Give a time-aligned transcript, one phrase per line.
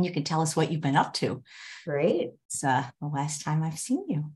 [0.00, 1.42] and you can tell us what you've been up to.
[1.84, 2.30] Great.
[2.46, 4.32] It's uh, the last time I've seen you.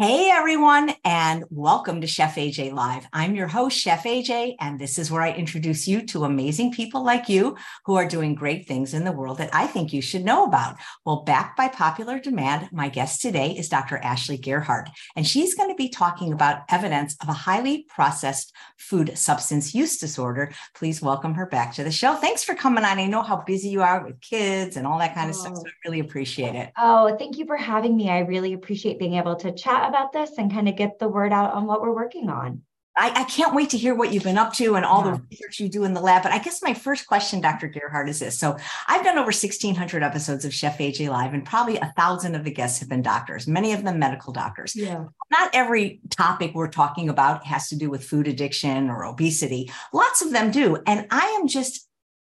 [0.00, 3.06] Hey everyone, and welcome to Chef AJ Live.
[3.12, 7.04] I'm your host, Chef AJ, and this is where I introduce you to amazing people
[7.04, 10.24] like you who are doing great things in the world that I think you should
[10.24, 10.76] know about.
[11.04, 13.98] Well, backed by popular demand, my guest today is Dr.
[13.98, 14.86] Ashley Gearhardt,
[15.16, 19.98] and she's going to be talking about evidence of a highly processed food substance use
[19.98, 20.50] disorder.
[20.74, 22.14] Please welcome her back to the show.
[22.14, 22.98] Thanks for coming on.
[22.98, 25.40] I know how busy you are with kids and all that kind of oh.
[25.40, 25.68] stuff, so oh.
[25.68, 26.72] I really appreciate it.
[26.78, 28.08] Oh, thank you for having me.
[28.08, 31.32] I really appreciate being able to chat about this and kind of get the word
[31.32, 32.62] out on what we're working on.
[32.96, 35.12] I, I, can't wait to hear what you've been up to and all yeah.
[35.12, 36.24] the research you do in the lab.
[36.24, 37.68] But I guess my first question, Dr.
[37.68, 38.38] Gearhardt, is this.
[38.38, 38.56] So
[38.88, 42.50] I've done over 1,600 episodes of Chef AJ Live, and probably a thousand of the
[42.50, 44.74] guests have been doctors, many of them medical doctors.
[44.74, 45.04] Yeah.
[45.30, 49.70] Not every topic we're talking about has to do with food addiction or obesity.
[49.92, 50.76] Lots of them do.
[50.86, 51.86] And I am just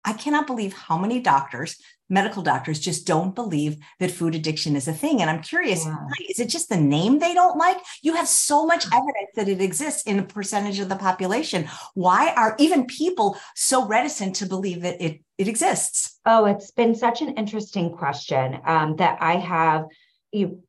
[0.04, 1.78] I cannot believe how many doctors,
[2.12, 5.22] medical doctors, just don't believe that food addiction is a thing.
[5.22, 5.96] And I'm curious, yeah.
[6.30, 7.78] is it just the name they don't like?
[8.04, 11.68] You have so much evidence that it exists in a percentage of the population.
[11.94, 16.20] Why are even people so reticent to believe that it, it exists?
[16.26, 19.86] Oh, it's been such an interesting question um, that I have
[20.34, 20.64] you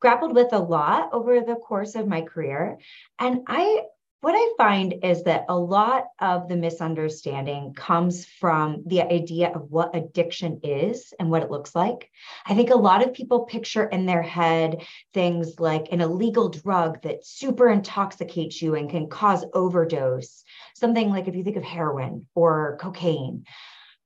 [0.00, 2.78] grappled with a lot over the course of my career.
[3.18, 3.82] And I
[4.20, 9.70] what I find is that a lot of the misunderstanding comes from the idea of
[9.70, 12.10] what addiction is and what it looks like.
[12.44, 17.00] I think a lot of people picture in their head things like an illegal drug
[17.02, 22.26] that super intoxicates you and can cause overdose, something like if you think of heroin
[22.34, 23.46] or cocaine.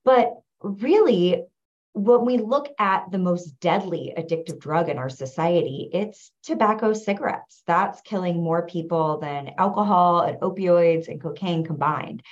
[0.05, 1.43] But really,
[1.95, 7.63] when we look at the most deadly addictive drug in our society, it's tobacco cigarettes.
[7.69, 12.23] That's killing more people than alcohol and opioids and cocaine combined.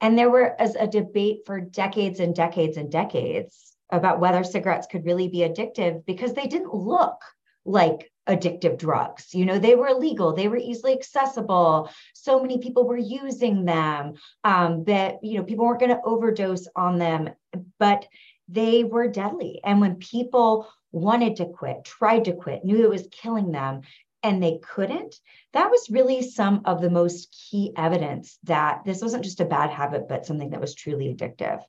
[0.00, 5.04] And there was a debate for decades and decades and decades about whether cigarettes could
[5.04, 7.20] really be addictive because they didn't look
[7.64, 9.34] like addictive drugs.
[9.34, 11.90] You know, they were illegal, they were easily accessible.
[12.14, 16.68] So many people were using them um, that, you know, people weren't going to overdose
[16.76, 17.30] on them.
[17.80, 18.06] But
[18.50, 19.60] they were deadly.
[19.64, 23.82] And when people wanted to quit, tried to quit, knew it was killing them,
[24.22, 25.18] and they couldn't,
[25.52, 29.70] that was really some of the most key evidence that this wasn't just a bad
[29.70, 31.62] habit, but something that was truly addictive.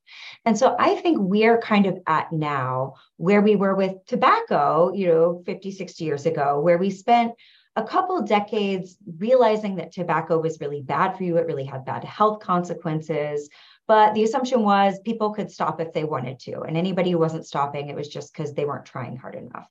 [0.45, 5.07] And so I think we're kind of at now where we were with tobacco, you
[5.07, 7.33] know, 50, 60 years ago, where we spent
[7.77, 11.37] a couple decades realizing that tobacco was really bad for you.
[11.37, 13.49] It really had bad health consequences.
[13.91, 16.61] But the assumption was people could stop if they wanted to.
[16.61, 19.67] And anybody who wasn't stopping, it was just because they weren't trying hard enough.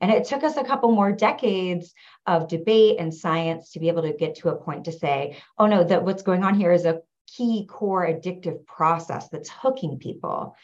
[0.00, 1.94] And it took us a couple more decades
[2.26, 5.66] of debate and science to be able to get to a point to say, oh
[5.66, 10.56] no, that what's going on here is a key core addictive process that's hooking people.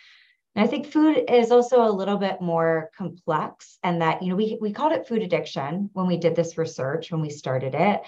[0.57, 4.37] And I think food is also a little bit more complex and that, you know,
[4.37, 8.03] we, we called it food addiction when we did this research, when we started it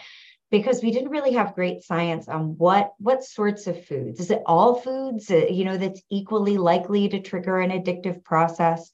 [0.50, 4.20] because we didn't really have great science on what what sorts of foods.
[4.20, 8.90] Is it all foods uh, you know that's equally likely to trigger an addictive process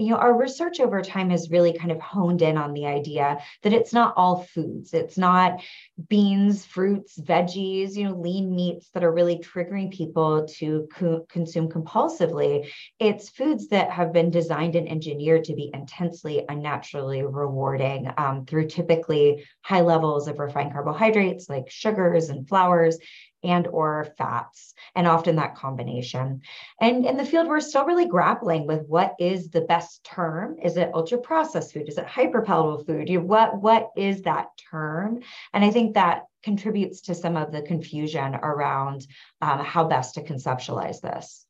[0.00, 3.38] you know, our research over time has really kind of honed in on the idea
[3.62, 4.94] that it's not all foods.
[4.94, 5.60] It's not
[6.08, 11.68] beans, fruits, veggies, you know, lean meats that are really triggering people to co- consume
[11.68, 12.70] compulsively.
[12.98, 18.68] It's foods that have been designed and engineered to be intensely unnaturally rewarding um, through
[18.68, 22.96] typically high levels of refined carbohydrates like sugars and flours
[23.42, 26.42] and or fats and often that combination.
[26.80, 30.56] And in the field we're still really grappling with what is the best term.
[30.62, 31.88] Is it ultra processed food?
[31.88, 35.20] Is it hyper palatable food what what is that term?
[35.52, 39.06] And i think that contributes to some of the confusion around
[39.42, 41.46] um, how best to conceptualize this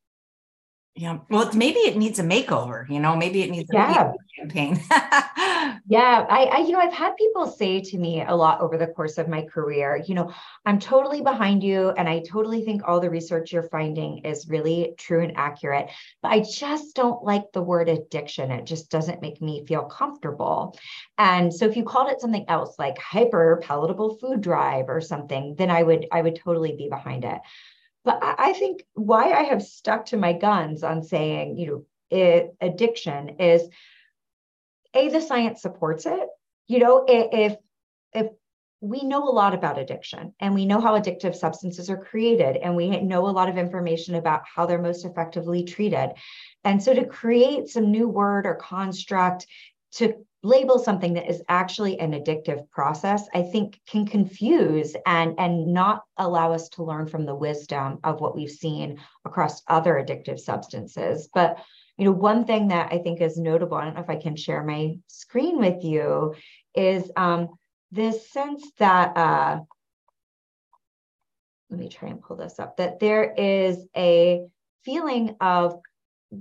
[1.01, 1.17] yeah.
[1.31, 4.13] Well, maybe it needs a makeover, you know, maybe it needs a yeah.
[4.39, 4.79] campaign.
[5.89, 6.27] yeah.
[6.29, 9.17] I, I, you know, I've had people say to me a lot over the course
[9.17, 10.31] of my career, you know,
[10.67, 11.89] I'm totally behind you.
[11.89, 15.89] And I totally think all the research you're finding is really true and accurate.
[16.21, 18.51] But I just don't like the word addiction.
[18.51, 20.79] It just doesn't make me feel comfortable.
[21.17, 25.55] And so if you called it something else like hyper palatable food drive or something,
[25.57, 27.41] then I would, I would totally be behind it.
[28.05, 32.55] But I think why I have stuck to my guns on saying, you know, it,
[32.61, 33.69] addiction is
[34.95, 36.29] a the science supports it.
[36.67, 37.57] You know, if
[38.13, 38.29] if
[38.81, 42.75] we know a lot about addiction and we know how addictive substances are created and
[42.75, 46.13] we know a lot of information about how they're most effectively treated.
[46.65, 49.47] And so to create some new word or construct
[49.97, 55.67] to label something that is actually an addictive process i think can confuse and and
[55.67, 60.39] not allow us to learn from the wisdom of what we've seen across other addictive
[60.39, 61.29] substances.
[61.35, 61.59] But
[62.01, 64.35] you know one thing that i think is notable i don't know if i can
[64.35, 66.35] share my screen with you
[66.75, 67.51] is um,
[67.93, 69.61] this sense that uh,
[71.69, 74.43] let me try and pull this up that there is a
[74.83, 75.79] feeling of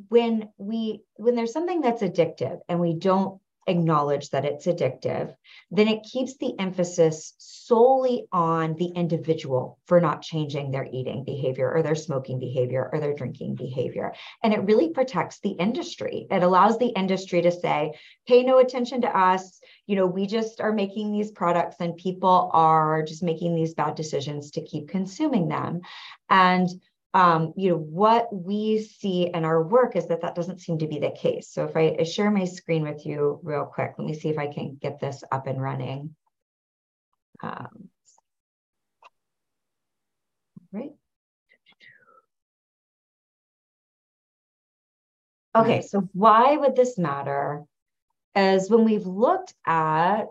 [0.08, 5.34] when we when there's something that's addictive and we don't acknowledge that it's addictive,
[5.72, 11.72] then it keeps the emphasis solely on the individual for not changing their eating behavior
[11.72, 14.14] or their smoking behavior or their drinking behavior.
[14.44, 16.28] And it really protects the industry.
[16.30, 17.94] It allows the industry to say,
[18.28, 19.60] pay no attention to us.
[19.86, 23.96] You know, we just are making these products and people are just making these bad
[23.96, 25.82] decisions to keep consuming them.
[26.30, 26.70] And
[27.14, 30.88] um, you know, what we see in our work is that that doesn't seem to
[30.88, 31.50] be the case.
[31.50, 34.48] So if I, share my screen with you real quick, let me see if I
[34.48, 36.16] can get this up and running.
[37.42, 37.90] Um,
[40.72, 40.92] right.
[45.56, 47.64] Okay, so why would this matter?
[48.36, 50.28] As when we've looked at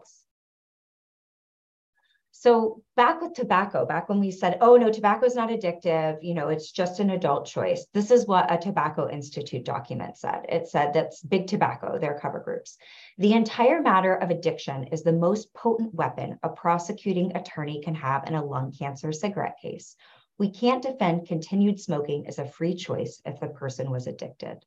[2.40, 6.34] so back with tobacco, back when we said, oh no, tobacco is not addictive, you
[6.34, 7.84] know, it's just an adult choice.
[7.92, 10.46] This is what a Tobacco Institute document said.
[10.48, 12.78] It said that's big tobacco, their cover groups.
[13.18, 18.28] The entire matter of addiction is the most potent weapon a prosecuting attorney can have
[18.28, 19.96] in a lung cancer cigarette case.
[20.38, 24.64] We can't defend continued smoking as a free choice if the person was addicted.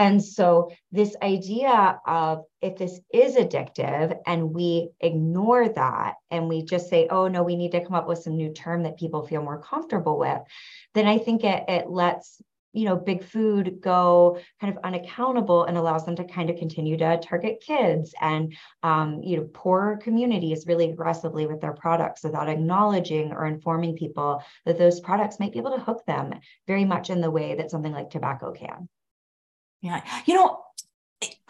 [0.00, 6.62] And so, this idea of if this is addictive and we ignore that and we
[6.62, 9.26] just say, oh, no, we need to come up with some new term that people
[9.26, 10.40] feel more comfortable with,
[10.94, 12.40] then I think it, it lets
[12.72, 16.96] you know big food go kind of unaccountable and allows them to kind of continue
[16.96, 22.48] to target kids and um, you know poorer communities really aggressively with their products without
[22.48, 26.32] acknowledging or informing people that those products might be able to hook them
[26.66, 28.88] very much in the way that something like tobacco can
[29.80, 30.02] yeah.
[30.26, 30.58] You know,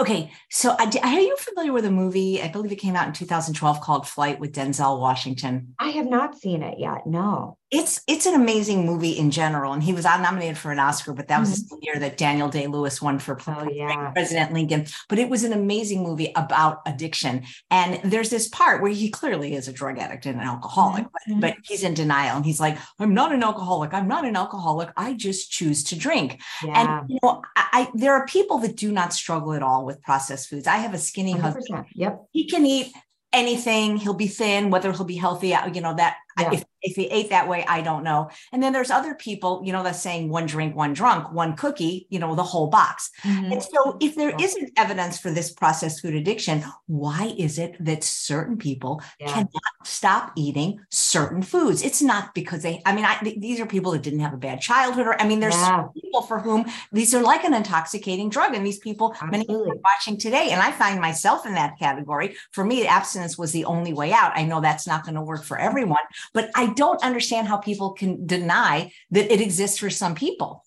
[0.00, 0.30] okay.
[0.50, 2.42] So I, are you familiar with a movie?
[2.42, 5.74] I believe it came out in 2012 called Flight with Denzel Washington.
[5.78, 7.06] I have not seen it yet.
[7.06, 11.12] No it's it's an amazing movie in general, and he was nominated for an Oscar,
[11.12, 11.76] but that was mm-hmm.
[11.76, 14.10] the year that Daniel Day Lewis won for oh, yeah.
[14.10, 14.86] President Lincoln.
[15.08, 19.54] But it was an amazing movie about addiction, and there's this part where he clearly
[19.54, 21.38] is a drug addict and an alcoholic, mm-hmm.
[21.38, 23.94] but, but he's in denial, and he's like, "I'm not an alcoholic.
[23.94, 24.90] I'm not an alcoholic.
[24.96, 27.00] I just choose to drink." Yeah.
[27.02, 30.02] And you know, I, I, there are people that do not struggle at all with
[30.02, 30.66] processed foods.
[30.66, 31.40] I have a skinny 100%.
[31.40, 31.84] husband.
[31.94, 32.92] Yep, he can eat
[33.32, 36.52] anything he'll be thin whether he'll be healthy you know that yeah.
[36.52, 38.30] if, if he ate that way i don't know.
[38.52, 42.06] And then there's other people you know that's saying one drink one drunk one cookie
[42.10, 43.10] you know the whole box.
[43.22, 43.52] Mm-hmm.
[43.52, 48.04] and so if there isn't evidence for this processed food addiction why is it that
[48.04, 49.28] certain people yeah.
[49.28, 51.82] cannot stop eating certain foods?
[51.82, 54.60] It's not because they i mean I, these are people that didn't have a bad
[54.60, 55.56] childhood or i mean there's
[55.94, 59.38] people for whom these are like an intoxicating drug and these people Absolutely.
[59.38, 60.48] many people are watching today.
[60.50, 62.36] And i find myself in that category.
[62.52, 64.32] For me abstinence was the only way out.
[64.34, 66.00] I know that's not going to work for everyone
[66.32, 70.64] but I don't understand how people can deny that it exists for some people.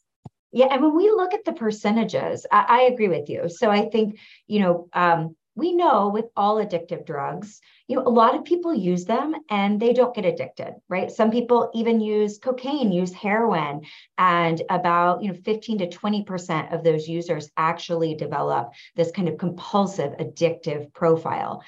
[0.52, 0.68] Yeah.
[0.70, 3.50] And when we look at the percentages, I, I agree with you.
[3.50, 8.10] So I think, you know, um, we know with all addictive drugs, you know, a
[8.10, 11.12] lot of people use them and they don't get addicted, right?
[11.12, 13.82] Some people even use cocaine, use heroin,
[14.18, 19.38] and about, you know, 15 to 20% of those users actually develop this kind of
[19.38, 21.64] compulsive addictive profile.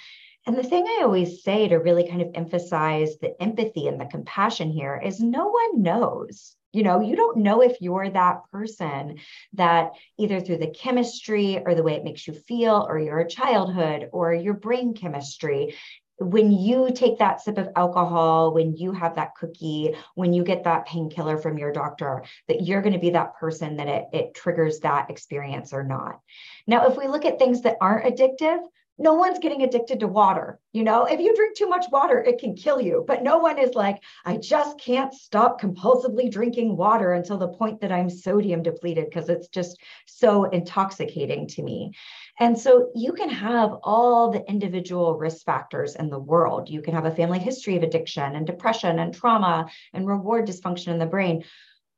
[0.46, 4.06] And the thing I always say to really kind of emphasize the empathy and the
[4.06, 6.56] compassion here is no one knows.
[6.72, 9.18] You know, you don't know if you're that person
[9.54, 14.10] that either through the chemistry or the way it makes you feel, or your childhood
[14.12, 15.76] or your brain chemistry,
[16.18, 20.64] when you take that sip of alcohol, when you have that cookie, when you get
[20.66, 24.34] that painkiller from your doctor, that you're going to be that person that it, it
[24.34, 26.20] triggers that experience or not.
[26.68, 28.60] Now, if we look at things that aren't addictive,
[28.98, 30.60] no one's getting addicted to water.
[30.72, 33.04] You know, if you drink too much water, it can kill you.
[33.06, 37.82] But no one is like, I just can't stop compulsively drinking water until the point
[37.82, 41.92] that I'm sodium depleted because it's just so intoxicating to me.
[42.40, 46.70] And so you can have all the individual risk factors in the world.
[46.70, 50.90] You can have a family history of addiction and depression and trauma and reward dysfunction
[50.90, 51.44] in the brain.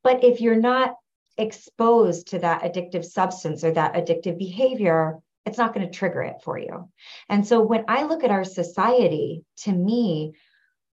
[0.02, 0.96] But if you're not
[1.36, 6.36] exposed to that addictive substance or that addictive behavior, it's not going to trigger it
[6.44, 6.88] for you.
[7.28, 10.34] And so when I look at our society, to me,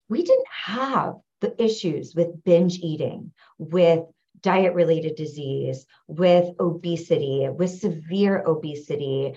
[0.08, 4.04] we didn't have the issues with binge eating, with
[4.40, 9.34] diet related disease, with obesity, with severe obesity,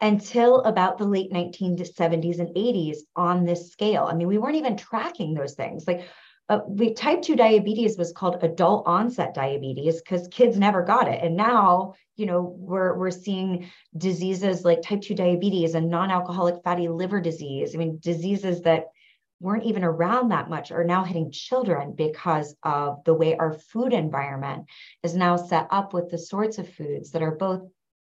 [0.00, 4.08] until about the late 1970s and 80s on this scale.
[4.10, 5.86] I mean, we weren't even tracking those things.
[5.86, 6.08] Like
[6.48, 11.22] uh, we type 2 diabetes was called adult onset diabetes because kids never got it.
[11.22, 16.88] And now you know we're we're seeing diseases like type 2 diabetes and non-alcoholic fatty
[16.88, 17.74] liver disease.
[17.74, 18.86] I mean diseases that
[19.40, 23.92] weren't even around that much are now hitting children because of the way our food
[23.92, 24.66] environment
[25.02, 27.62] is now set up with the sorts of foods that are both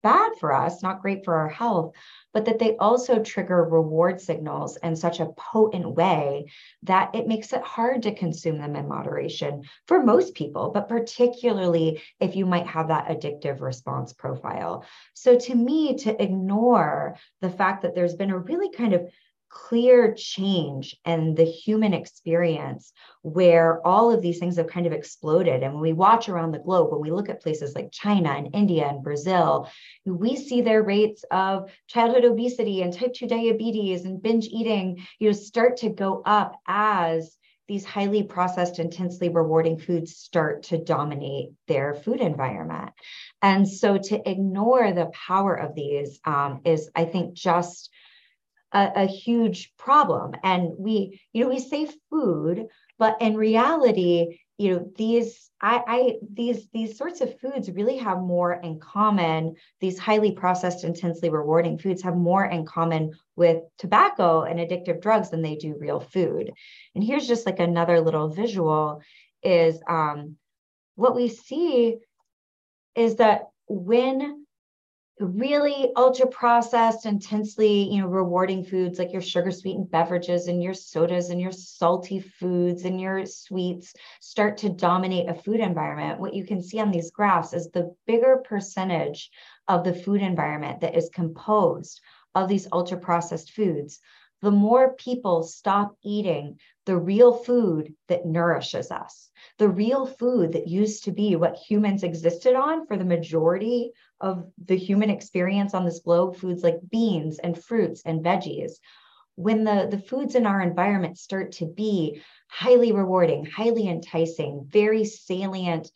[0.05, 1.95] bad for us, not great for our health,
[2.31, 6.45] but that they also trigger reward signals in such a potent way
[6.83, 12.00] that it makes it hard to consume them in moderation for most people, but particularly
[12.19, 14.85] if you might have that addictive response profile.
[15.15, 19.09] So, to me, to ignore the fact that there's been a really kind of
[19.55, 25.63] clear change in the human experience where all of these things have kind of exploded.
[25.63, 28.53] And when we watch around the globe, when we look at places like China and
[28.53, 29.69] India and Brazil,
[30.05, 35.29] we see their rates of childhood obesity and type 2 diabetes and binge eating, you
[35.29, 41.51] know, start to go up as these highly processed, intensely rewarding foods start to dominate
[41.67, 42.91] their food environment.
[43.41, 47.89] And so to ignore the power of these um, is, I think, just
[48.72, 50.34] a, a huge problem.
[50.43, 52.67] And we, you know, we say food,
[52.98, 58.19] but in reality, you know these I, I these these sorts of foods really have
[58.19, 64.43] more in common these highly processed intensely rewarding foods have more in common with tobacco
[64.43, 66.53] and addictive drugs than they do real food
[66.93, 69.01] and here's just like another little visual
[69.43, 70.38] is um,
[70.95, 71.98] what we see
[72.95, 74.44] is that when
[75.19, 80.74] really ultra processed intensely you know rewarding foods like your sugar sweetened beverages and your
[80.74, 86.19] sodas and your salty foods and your sweets start to dominate a food environment.
[86.19, 89.29] What you can see on these graphs is the bigger percentage
[89.69, 92.01] of the food environment that is composed
[92.34, 94.01] of these ultra processed foods
[94.42, 99.25] the more people stop eating the real food that nourishes us
[99.58, 104.46] the real food that used to be what humans existed on for the majority of
[104.65, 108.74] the human experience on this globe, foods like beans and fruits and veggies,
[109.36, 115.06] when the, the foods in our environment start to be highly rewarding, highly enticing, very
[115.06, 115.92] salient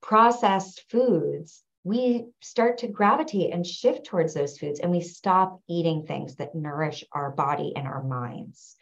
[0.00, 6.06] processed foods, we start to gravitate and shift towards those foods and we stop eating
[6.06, 8.76] things that nourish our body and our minds.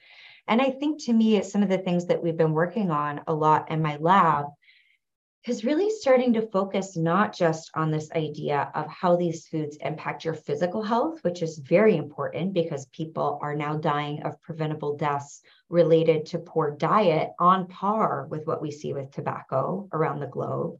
[0.46, 3.34] And I think to me, some of the things that we've been working on a
[3.34, 4.46] lot in my lab
[5.46, 10.24] is really starting to focus not just on this idea of how these foods impact
[10.24, 15.40] your physical health, which is very important because people are now dying of preventable deaths
[15.70, 20.78] related to poor diet on par with what we see with tobacco around the globe,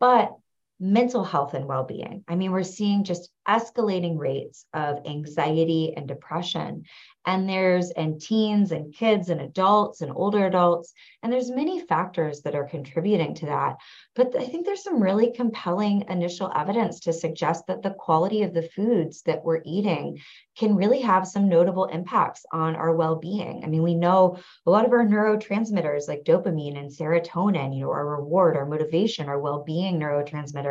[0.00, 0.34] but
[0.80, 2.24] mental health and well being.
[2.28, 6.84] I mean, we're seeing just escalating rates of anxiety and depression.
[7.26, 12.42] And there's and teens and kids and adults and older adults and there's many factors
[12.42, 13.76] that are contributing to that.
[14.14, 18.54] But i think there's some really compelling initial evidence to suggest that the quality of
[18.54, 20.20] the foods that we're eating
[20.56, 23.62] can really have some notable impacts on our well-being.
[23.64, 27.90] I mean we know a lot of our neurotransmitters like dopamine and serotonin you know
[27.90, 30.67] our reward our motivation our well-being neurotransmitters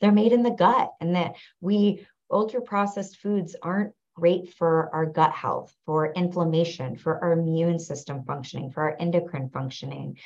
[0.00, 5.06] they're made in the gut and that we ultra processed foods aren't great for our
[5.06, 10.16] gut health, for inflammation, for our immune system functioning, for our endocrine functioning.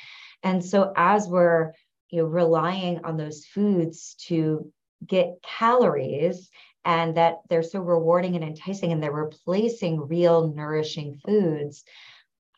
[0.43, 1.73] And so as we're
[2.09, 4.71] you know, relying on those foods to
[5.05, 6.49] get calories
[6.85, 11.83] and that they're so rewarding and enticing and they're replacing real nourishing foods,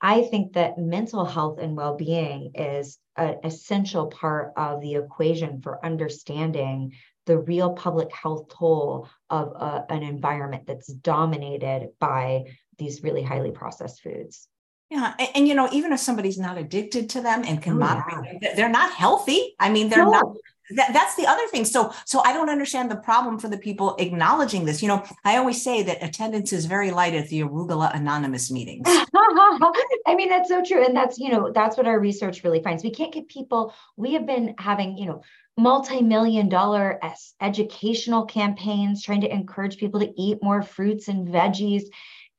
[0.03, 5.62] I think that mental health and well being is an essential part of the equation
[5.62, 6.91] for understanding
[7.25, 12.43] the real public health toll of a, an environment that's dominated by
[12.77, 14.50] these really highly processed foods.
[14.89, 17.77] Yeah, and, and, you know, even if somebody's not addicted to them and can oh,
[17.77, 18.55] moderate, yeah.
[18.55, 19.55] they're not healthy.
[19.57, 20.12] I mean, they're no.
[20.12, 20.36] not.
[20.72, 21.65] That, that's the other thing.
[21.65, 24.82] So, so I don't understand the problem for the people acknowledging this.
[24.82, 28.88] You know, I always say that attendance is very light at the arugula anonymous meetings.
[28.88, 32.84] I mean, that's so true, and that's you know, that's what our research really finds.
[32.84, 33.74] We can't get people.
[33.98, 35.22] We have been having you know
[35.58, 37.00] multi-million dollar
[37.41, 41.84] educational campaigns trying to encourage people to eat more fruits and veggies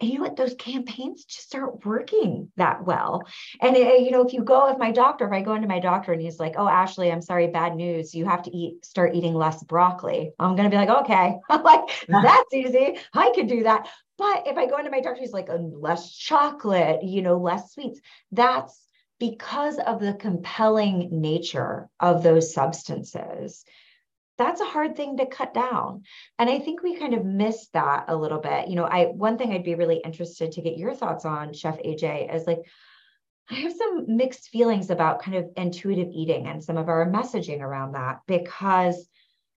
[0.01, 0.37] and you know what?
[0.37, 3.23] Those campaigns just aren't working that well.
[3.61, 5.79] And it, you know if you go with my doctor if i go into my
[5.79, 8.15] doctor and he's like oh ashley i'm sorry bad news.
[8.15, 10.33] You have to eat start eating less broccoli.
[10.39, 11.37] I'm going to be like okay.
[11.49, 12.99] I'm like that's easy.
[13.13, 13.89] I could do that.
[14.19, 17.73] But if i go into my doctor he's like oh, less chocolate you know less
[17.73, 18.01] sweets.
[18.33, 18.81] That's
[19.21, 23.65] because of the compelling nature of those substances,
[24.37, 26.03] that's a hard thing to cut down
[26.39, 29.39] and i think we kind of missed that a little bit you know i one
[29.39, 32.61] thing i'd be really interested to get your thoughts on chef aj is like
[33.51, 37.61] i have some mixed feelings about kind of intuitive eating and some of our messaging
[37.61, 39.09] around that because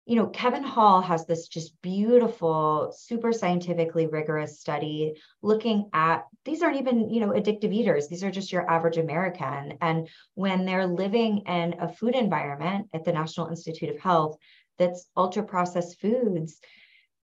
[0.07, 6.63] you know, Kevin Hall has this just beautiful, super scientifically rigorous study looking at these
[6.63, 8.07] aren't even, you know, addictive eaters.
[8.07, 9.79] These are just your average American.
[9.81, 14.37] And when they're living in a food environment at the National Institute of Health
[14.79, 16.59] that's ultra processed foods,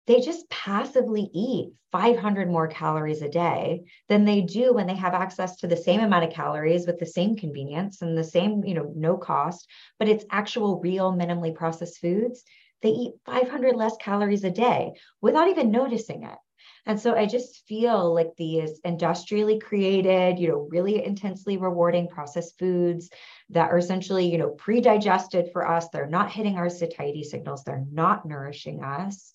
[0.05, 5.13] they just passively eat 500 more calories a day than they do when they have
[5.13, 8.73] access to the same amount of calories with the same convenience and the same, you
[8.73, 9.67] know, no cost,
[9.99, 12.43] but it's actual real minimally processed foods
[12.81, 16.37] they eat 500 less calories a day without even noticing it.
[16.87, 22.57] And so I just feel like these industrially created, you know, really intensely rewarding processed
[22.57, 23.09] foods
[23.49, 27.85] that are essentially, you know, pre-digested for us, they're not hitting our satiety signals, they're
[27.91, 29.33] not nourishing us.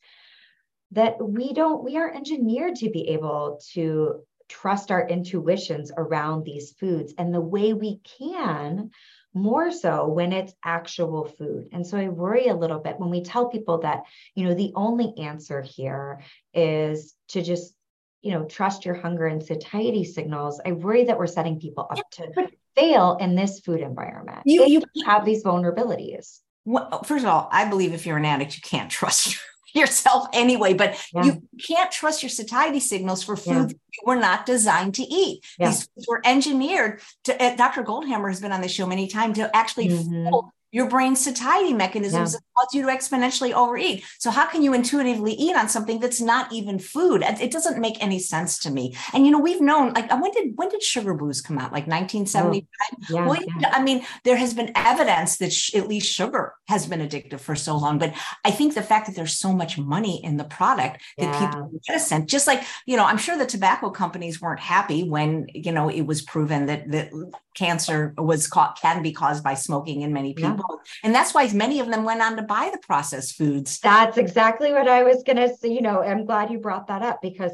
[0.93, 6.73] That we don't, we are engineered to be able to trust our intuitions around these
[6.73, 7.13] foods.
[7.19, 8.91] And the way we can
[9.35, 11.69] more so when it's actual food.
[11.73, 14.03] And so I worry a little bit when we tell people that,
[14.35, 16.21] you know, the only answer here
[16.53, 17.75] is to just,
[18.21, 20.61] you know, trust your hunger and satiety signals.
[20.65, 24.41] I worry that we're setting people up to fail in this food environment.
[24.45, 26.41] You, you have these vulnerabilities.
[26.65, 29.39] Well, first of all, I believe if you're an addict, you can't trust
[29.75, 31.25] yourself anyway, but yeah.
[31.25, 33.77] you can't trust your satiety signals for food yeah.
[33.93, 35.45] you were not designed to eat.
[35.59, 35.69] Yeah.
[35.69, 37.83] These foods were engineered to, uh, Dr.
[37.83, 40.29] Goldhamer has been on the show many times to actually mm-hmm
[40.73, 42.39] your brain's satiety mechanisms yeah.
[42.39, 44.05] that cause you to exponentially overeat.
[44.19, 47.23] So how can you intuitively eat on something that's not even food?
[47.23, 48.97] It doesn't make any sense to me.
[49.13, 51.73] And you know, we've known like uh, when did when did Sugar Blues come out?
[51.73, 52.67] Like 1975.
[53.11, 53.71] Oh, yeah, well, yeah.
[53.73, 57.55] I mean, there has been evidence that sh- at least sugar has been addictive for
[57.55, 57.99] so long.
[57.99, 58.15] But
[58.45, 61.71] I think the fact that there's so much money in the product that people are
[61.89, 65.91] reticent, just like you know, I'm sure the tobacco companies weren't happy when you know
[65.91, 67.13] it was proven that that
[67.55, 70.81] cancer was caught can be caused by smoking in many people.
[71.03, 73.79] And that's why many of them went on to buy the processed foods.
[73.81, 75.69] That's exactly what I was going to say.
[75.69, 77.53] You know, I'm glad you brought that up because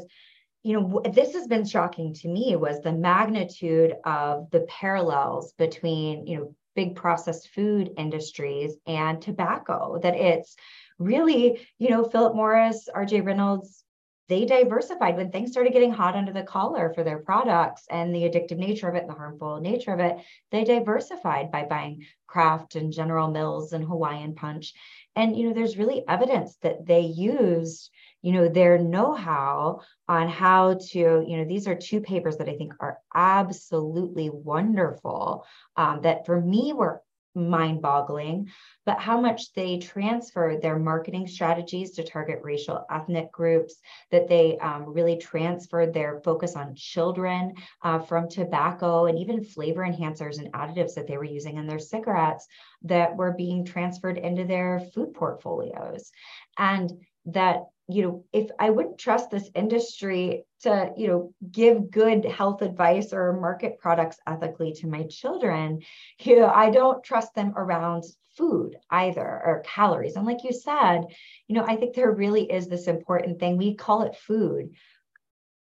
[0.63, 6.27] you know this has been shocking to me was the magnitude of the parallels between
[6.27, 10.55] you know big processed food industries and tobacco that it's
[10.97, 13.85] really you know philip morris rj reynolds
[14.29, 18.21] they diversified when things started getting hot under the collar for their products and the
[18.21, 20.17] addictive nature of it, the harmful nature of it.
[20.51, 24.73] They diversified by buying Kraft and General Mills and Hawaiian Punch.
[25.15, 27.89] And, you know, there's really evidence that they used,
[28.21, 32.47] you know, their know how on how to, you know, these are two papers that
[32.47, 35.43] I think are absolutely wonderful
[35.75, 37.01] um, that for me were
[37.39, 38.49] mind boggling,
[38.85, 43.75] but how much they transfer their marketing strategies to target racial ethnic groups,
[44.11, 49.83] that they um, really transferred their focus on children uh, from tobacco and even flavor
[49.83, 52.47] enhancers and additives that they were using in their cigarettes
[52.83, 56.11] that were being transferred into their food portfolios.
[56.57, 56.91] And
[57.25, 62.61] that you know, if I wouldn't trust this industry to, you know, give good health
[62.61, 65.81] advice or market products ethically to my children,
[66.19, 68.03] you know, I don't trust them around
[68.37, 70.15] food either or calories.
[70.15, 71.01] And like you said,
[71.47, 73.57] you know, I think there really is this important thing.
[73.57, 74.71] We call it food,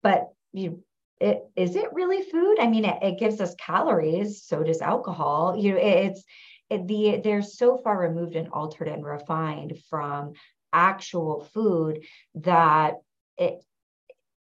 [0.04, 0.84] but you
[1.20, 2.58] it is it really food?
[2.60, 5.56] I mean, it, it gives us calories, so does alcohol.
[5.58, 6.24] You know, it, it's
[6.70, 10.34] it, the they're so far removed and altered and refined from
[10.74, 12.04] actual food
[12.36, 12.96] that
[13.38, 13.64] it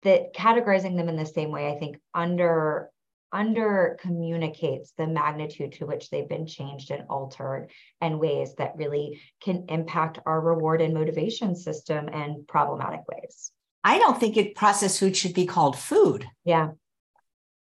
[0.03, 2.91] that categorizing them in the same way i think under
[3.33, 7.69] under communicates the magnitude to which they've been changed and altered
[8.01, 13.53] and ways that really can impact our reward and motivation system in problematic ways.
[13.85, 16.27] I don't think it processed food should be called food.
[16.45, 16.71] Yeah.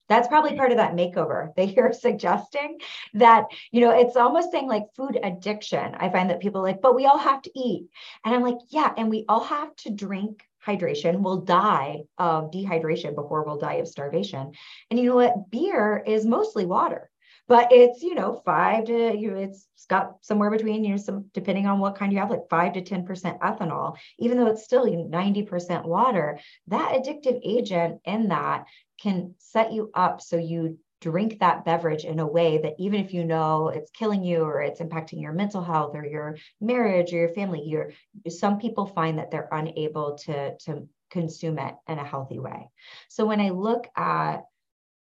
[0.07, 2.79] That's probably part of that makeover that you're suggesting
[3.15, 5.95] that you know it's almost saying like food addiction.
[5.95, 7.87] I find that people like but we all have to eat.
[8.25, 13.15] And i'm like yeah and we all have to drink hydration we'll die of dehydration
[13.15, 14.53] before we'll die of starvation.
[14.91, 15.51] And you know what?
[15.51, 17.11] Beer is mostly water
[17.47, 21.27] but it's you know five to you know it's got somewhere between you know some
[21.35, 24.65] depending on what kind you have like five to ten percent ethanol even though it's
[24.65, 28.65] still 90 percent water that addictive agent in that
[29.01, 30.79] can set you up so you
[31.11, 34.63] drink that beverage in a way that even if you know it's killing you or
[34.63, 37.93] it's impacting your mental health or your marriage or your family you're
[38.29, 42.69] some people find that they're unable to to consume it in a healthy way.
[43.09, 44.45] So when i look at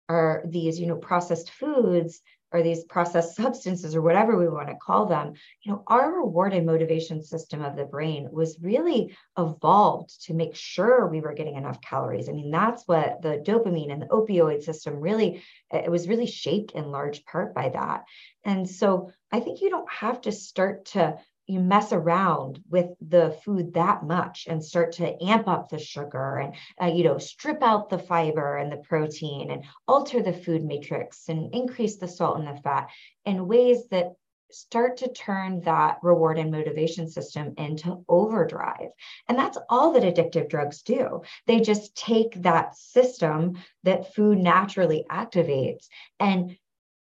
[0.09, 2.21] are these you know processed foods
[2.53, 6.53] or these processed substances or whatever we want to call them you know our reward
[6.53, 11.55] and motivation system of the brain was really evolved to make sure we were getting
[11.55, 12.29] enough calories.
[12.29, 16.27] I mean that's what the dopamine and the opioid system really eh, it was really
[16.27, 18.03] shaped in large part by that.
[18.45, 23.37] And so i think you don't have to start to you mess around with the
[23.43, 27.61] food that much and start to amp up the sugar and uh, you know strip
[27.61, 32.37] out the fiber and the protein and alter the food matrix and increase the salt
[32.37, 32.89] and the fat
[33.25, 34.13] in ways that
[34.53, 38.89] start to turn that reward and motivation system into overdrive.
[39.27, 41.23] And that's all that addictive drugs do.
[41.47, 45.87] They just take that system that food naturally activates
[46.19, 46.55] and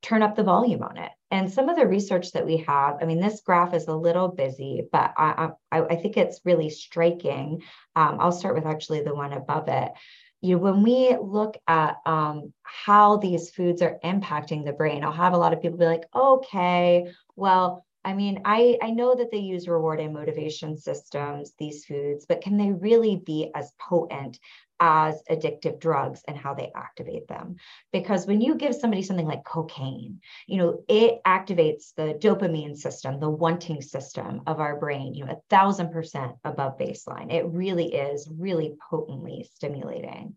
[0.02, 1.10] turn up the volume on it.
[1.30, 4.28] And some of the research that we have, I mean, this graph is a little
[4.28, 7.62] busy, but I, I, I think it's really striking.
[7.94, 9.92] Um, I'll start with actually the one above it.
[10.40, 15.12] You know, when we look at um, how these foods are impacting the brain, I'll
[15.12, 19.30] have a lot of people be like, okay, well, I mean, I, I know that
[19.30, 24.38] they use reward and motivation systems, these foods, but can they really be as potent
[24.80, 27.56] as addictive drugs and how they activate them.
[27.92, 33.20] Because when you give somebody something like cocaine, you know, it activates the dopamine system,
[33.20, 37.32] the wanting system of our brain, you know, a thousand percent above baseline.
[37.32, 40.36] It really is really potently stimulating.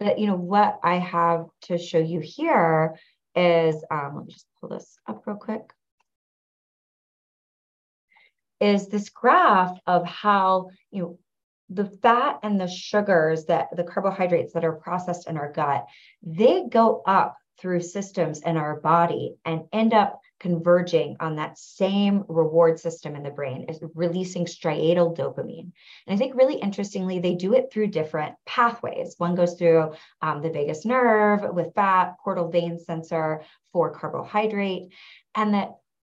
[0.00, 2.96] But, you know, what I have to show you here
[3.34, 5.70] is, um, let me just pull this up real quick
[8.60, 11.18] is this graph of how you know
[11.68, 15.86] the fat and the sugars that the carbohydrates that are processed in our gut,
[16.22, 22.24] they go up through systems in our body and end up converging on that same
[22.28, 25.72] reward system in the brain is releasing striatal dopamine.
[26.06, 29.14] And i think really interestingly they do it through different pathways.
[29.16, 34.92] One goes through um, the vagus nerve with fat portal vein sensor for carbohydrate.
[35.34, 35.70] And that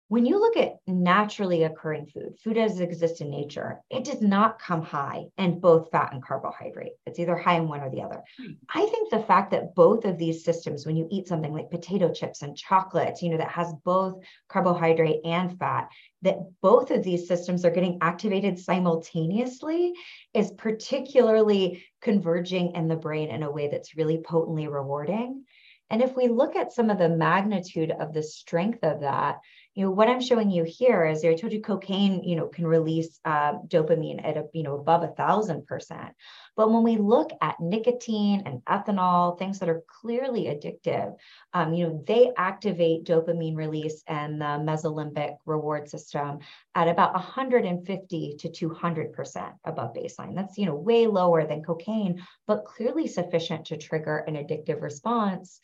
[0.10, 4.22] when you look at naturally occurring food, food as it exists in nature, it does
[4.22, 6.94] not come high in both fat and carbohydrate.
[7.06, 8.24] It's either high in one or the other.
[8.40, 8.54] Hmm.
[8.74, 12.12] I think the fact that both of these systems, when you eat something like potato
[12.12, 14.16] chips and chocolate, you know, that has both
[14.48, 15.90] carbohydrate and fat,
[16.24, 19.94] that both of these systems are getting activated simultaneously
[20.34, 25.46] is particularly converging in the brain in a way that's really potently rewarding.
[25.92, 29.40] And if we look at some of the magnitude of the strength of that,
[29.80, 32.68] you know, what I'm showing you here is I told you cocaine, you know, can
[32.68, 36.16] release uh, dopamine at a, you know, above a thousand percent.
[36.58, 41.16] But when we look at nicotine and ethanol, things that are clearly addictive,
[41.54, 46.40] um, you know, they activate dopamine release and the mesolimbic reward system
[46.76, 50.36] at about 150 to 200 percent above baseline.
[50.36, 55.62] That's you know way lower than cocaine, but clearly sufficient to trigger an addictive response.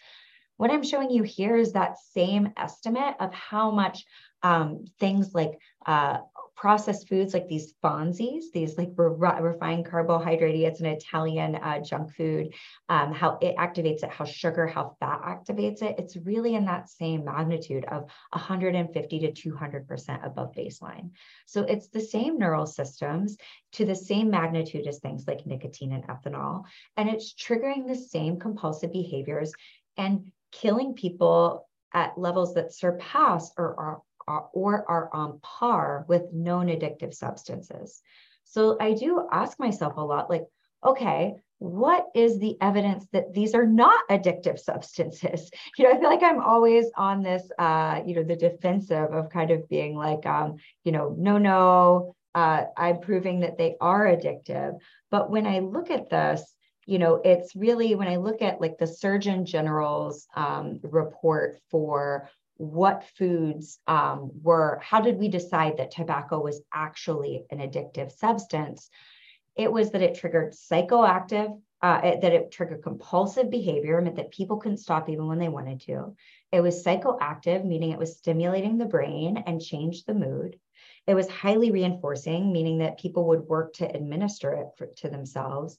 [0.57, 4.05] What I'm showing you here is that same estimate of how much
[4.43, 6.19] um, things like uh,
[6.55, 12.15] processed foods like these Fonzies, these like re- refined carbohydrate, it's an Italian uh, junk
[12.15, 12.53] food,
[12.87, 15.95] um, how it activates it, how sugar, how fat activates it.
[15.97, 21.11] It's really in that same magnitude of 150 to 200% above baseline.
[21.45, 23.37] So it's the same neural systems
[23.73, 26.63] to the same magnitude as things like nicotine and ethanol.
[26.95, 29.51] And it's triggering the same compulsive behaviors
[29.97, 36.33] and killing people at levels that surpass or are, are, or are on par with
[36.33, 38.01] known addictive substances.
[38.43, 40.43] So I do ask myself a lot like,
[40.85, 45.49] okay, what is the evidence that these are not addictive substances?
[45.77, 49.29] You know, I feel like I'm always on this, uh, you know, the defensive of
[49.29, 54.05] kind of being like, um, you know, no, no, uh, I'm proving that they are
[54.05, 54.77] addictive.
[55.11, 56.54] But when I look at this,
[56.85, 62.29] you know, it's really when I look at like the Surgeon General's um, report for
[62.57, 68.89] what foods um, were, how did we decide that tobacco was actually an addictive substance?
[69.55, 74.31] It was that it triggered psychoactive, uh, it, that it triggered compulsive behavior, meant that
[74.31, 76.15] people couldn't stop even when they wanted to.
[76.51, 80.59] It was psychoactive, meaning it was stimulating the brain and changed the mood.
[81.07, 85.77] It was highly reinforcing, meaning that people would work to administer it for, to themselves.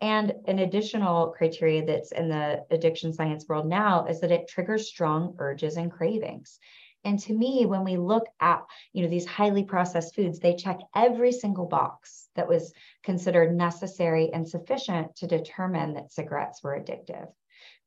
[0.00, 4.88] And an additional criteria that's in the addiction science world now is that it triggers
[4.88, 6.58] strong urges and cravings.
[7.04, 10.80] And to me, when we look at you know these highly processed foods, they check
[10.94, 17.28] every single box that was considered necessary and sufficient to determine that cigarettes were addictive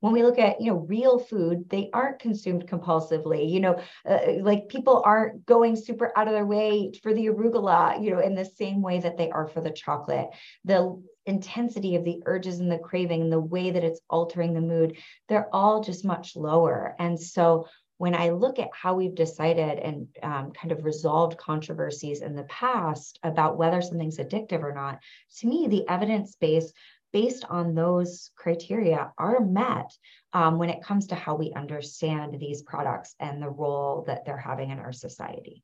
[0.00, 4.18] when we look at you know real food they aren't consumed compulsively you know uh,
[4.40, 8.34] like people aren't going super out of their way for the arugula you know in
[8.34, 10.28] the same way that they are for the chocolate.
[10.64, 14.60] The intensity of the urges and the craving and the way that it's altering the
[14.60, 14.96] mood
[15.28, 16.96] they're all just much lower.
[16.98, 17.66] And so
[17.98, 22.44] when I look at how we've decided and um, kind of resolved controversies in the
[22.44, 25.00] past about whether something's addictive or not,
[25.40, 26.72] to me, the evidence base
[27.12, 29.92] based on those criteria are met
[30.32, 34.36] um, when it comes to how we understand these products and the role that they're
[34.36, 35.62] having in our society.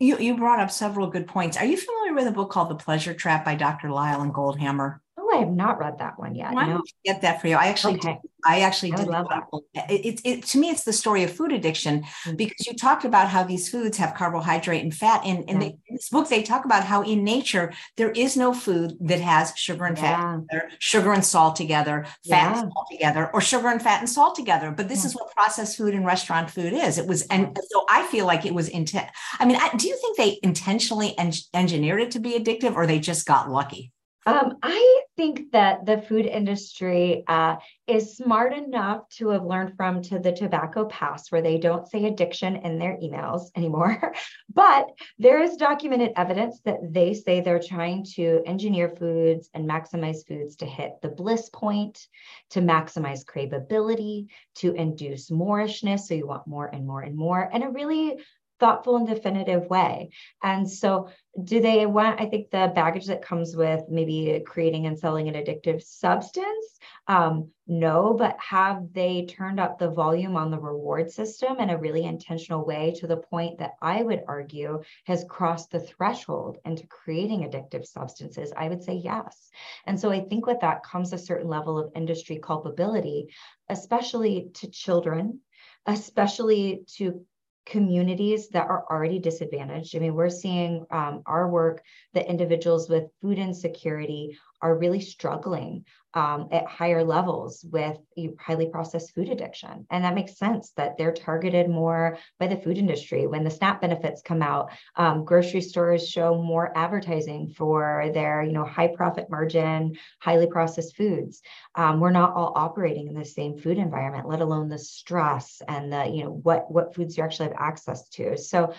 [0.00, 1.56] You, you brought up several good points.
[1.56, 3.90] Are you familiar with a book called The Pleasure Trap by Dr.
[3.90, 4.98] Lisle and Goldhamer?
[5.38, 6.52] I have not read that one yet.
[6.52, 6.74] Why no.
[6.74, 7.56] don't get that for you?
[7.56, 8.18] I actually, okay.
[8.20, 9.48] did, I actually I did love that.
[9.90, 12.36] It, it, it, to me, it's the story of food addiction mm-hmm.
[12.36, 15.22] because you talked about how these foods have carbohydrate and fat.
[15.24, 15.68] And in, yeah.
[15.68, 19.52] in this book, they talk about how in nature there is no food that has
[19.56, 20.02] sugar and yeah.
[20.02, 22.60] fat together, sugar and salt together, fat yeah.
[22.60, 24.70] and salt together, or sugar and fat and salt together.
[24.70, 26.98] But this is what processed food and restaurant food is.
[26.98, 29.08] It was, and so I feel like it was intent.
[29.38, 32.86] I mean, I, do you think they intentionally en- engineered it to be addictive, or
[32.86, 33.92] they just got lucky?
[34.28, 40.02] Um, I think that the food industry uh, is smart enough to have learned from
[40.02, 44.12] to the tobacco past where they don't say addiction in their emails anymore.
[44.52, 50.26] but there is documented evidence that they say they're trying to engineer foods and maximize
[50.28, 52.06] foods to hit the bliss point,
[52.50, 56.00] to maximize craveability, to induce moreishness.
[56.00, 58.18] So you want more and more and more, and a really
[58.58, 60.10] thoughtful and definitive way.
[60.42, 61.08] And so,
[61.42, 65.34] do they want, I think, the baggage that comes with maybe creating and selling an
[65.34, 66.78] addictive substance?
[67.06, 71.78] Um, no, but have they turned up the volume on the reward system in a
[71.78, 76.86] really intentional way to the point that I would argue has crossed the threshold into
[76.86, 78.52] creating addictive substances?
[78.56, 79.50] I would say yes.
[79.86, 83.28] And so, I think with that comes a certain level of industry culpability,
[83.68, 85.40] especially to children
[85.86, 87.24] especially to
[87.68, 89.94] communities that are already disadvantaged.
[89.94, 91.82] I mean, we're seeing um, our work
[92.14, 97.98] that individuals with food insecurity are really struggling um, at higher levels with
[98.40, 99.86] highly processed food addiction.
[99.90, 103.26] And that makes sense that they're targeted more by the food industry.
[103.26, 108.52] When the SNAP benefits come out, um, grocery stores show more advertising for their, you
[108.52, 111.42] know, high profit margin, highly processed foods.
[111.74, 115.92] Um, we're not all operating in the same food environment, let alone the stress and
[115.92, 118.36] the, you know, what what foods you actually have access to.
[118.38, 118.72] So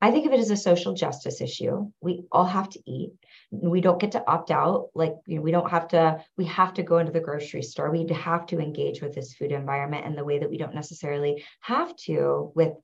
[0.00, 1.90] I think of it as a social justice issue.
[2.00, 3.12] We all have to eat.
[3.50, 4.88] We don't get to opt out.
[4.94, 7.90] Like, you know, we don't have to, we have to go into the grocery store.
[7.90, 11.44] We have to engage with this food environment in the way that we don't necessarily
[11.60, 12.74] have to with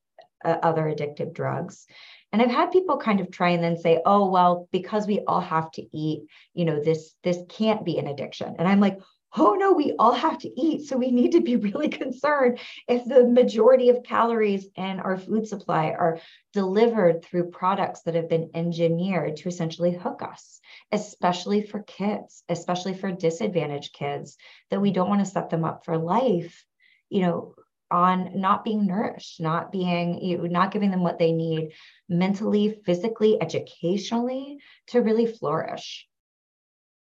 [0.45, 1.87] uh, other addictive drugs.
[2.33, 5.41] And I've had people kind of try and then say, oh, well, because we all
[5.41, 6.23] have to eat,
[6.55, 8.57] you know, this, this can't be an addiction.
[8.59, 8.99] And I'm like,
[9.37, 10.87] oh no, we all have to eat.
[10.87, 15.47] So we need to be really concerned if the majority of calories in our food
[15.47, 16.21] supply are
[16.53, 22.95] delivered through products that have been engineered to essentially hook us, especially for kids, especially
[22.95, 24.37] for disadvantaged kids,
[24.71, 26.65] that we don't want to set them up for life,
[27.09, 27.55] you know,
[27.91, 31.73] on not being nourished, not being, you know, not giving them what they need
[32.09, 36.09] mentally, physically, educationally to really flourish.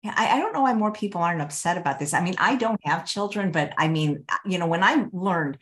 [0.03, 2.15] Yeah, I, I, don't know why more people aren't upset about this.
[2.15, 5.59] I mean, I don't have children, but I mean, uh, you know, when I learned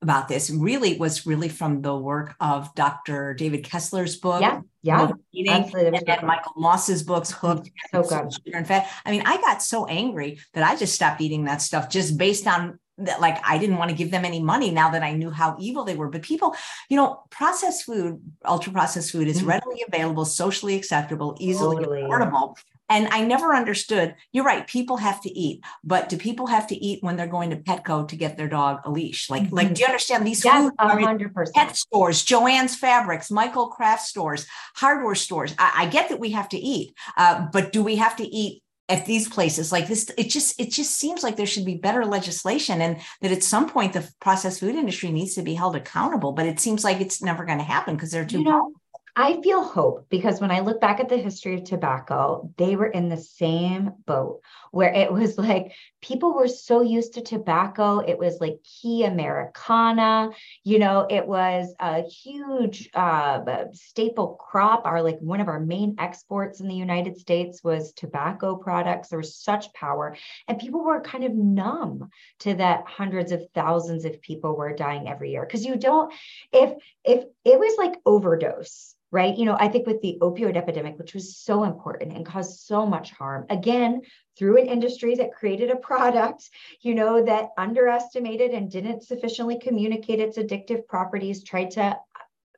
[0.00, 3.34] about this, really was really from the work of Dr.
[3.34, 4.40] David Kessler's book.
[4.40, 5.98] Yeah, yeah, absolutely.
[5.98, 8.32] And then Michael Moss's books, Hooked, so good.
[8.32, 8.88] Sugar and Fat.
[9.04, 12.46] I mean, I got so angry that I just stopped eating that stuff just based
[12.46, 15.30] on that like I didn't want to give them any money now that I knew
[15.30, 16.08] how evil they were.
[16.08, 16.54] But people,
[16.88, 19.48] you know, processed food, ultra processed food is mm-hmm.
[19.48, 22.02] readily available, socially acceptable, easily totally.
[22.02, 22.56] affordable.
[22.88, 24.14] And I never understood.
[24.32, 24.66] You're right.
[24.66, 28.08] People have to eat, but do people have to eat when they're going to Petco
[28.08, 29.28] to get their dog a leash?
[29.28, 29.56] Like, mm-hmm.
[29.56, 31.54] like, do you understand these yes, hundred percent.
[31.54, 35.54] Pet stores, Joann's Fabrics, Michael Craft stores, hardware stores.
[35.58, 38.62] I, I get that we have to eat, uh, but do we have to eat
[38.88, 42.06] at these places like this it just it just seems like there should be better
[42.06, 46.32] legislation and that at some point the processed food industry needs to be held accountable
[46.32, 48.72] but it seems like it's never going to happen because they're too you know,
[49.20, 52.86] I feel hope because when I look back at the history of tobacco, they were
[52.86, 57.98] in the same boat where it was like people were so used to tobacco.
[57.98, 60.30] It was like key Americana,
[60.64, 63.40] you know, it was a huge uh,
[63.72, 64.82] staple crop.
[64.84, 69.08] Our like one of our main exports in the United States was tobacco products.
[69.08, 74.04] There was such power, and people were kind of numb to that hundreds of thousands
[74.04, 76.12] of people were dying every year because you don't
[76.52, 76.72] if
[77.04, 79.36] if it was like overdose right?
[79.36, 82.84] You know, I think with the opioid epidemic, which was so important and caused so
[82.84, 84.02] much harm, again,
[84.38, 86.48] through an industry that created a product,
[86.80, 91.98] you know, that underestimated and didn't sufficiently communicate its addictive properties, tried to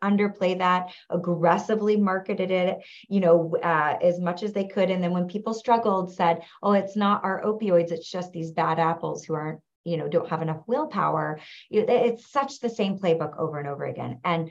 [0.03, 4.91] underplay that aggressively marketed it you know uh, as much as they could.
[4.91, 8.79] And then when people struggled said oh it's not our opioids it's just these bad
[8.79, 11.41] apples who aren't you know don't have enough willpower.
[11.71, 14.21] It's such the same playbook over and over again.
[14.25, 14.51] And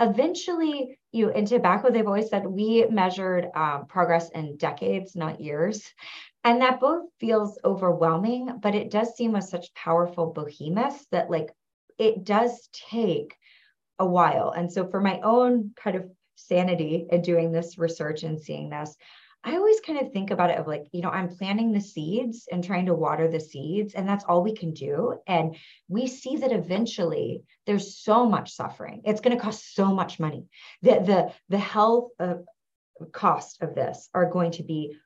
[0.00, 5.40] eventually you know, in tobacco they've always said we measured um, progress in decades not
[5.40, 5.92] years
[6.44, 11.50] and that both feels overwhelming but it does seem as such powerful behemoths that like
[11.98, 13.34] it does take
[13.98, 18.40] a while and so for my own kind of sanity in doing this research and
[18.40, 18.96] seeing this
[19.44, 22.46] I always kind of think about it of like, you know, I'm planting the seeds
[22.50, 25.18] and trying to water the seeds, and that's all we can do.
[25.26, 25.56] And
[25.88, 29.02] we see that eventually there's so much suffering.
[29.04, 30.46] It's going to cost so much money.
[30.82, 32.34] The the the health uh,
[33.10, 34.96] cost of this are going to be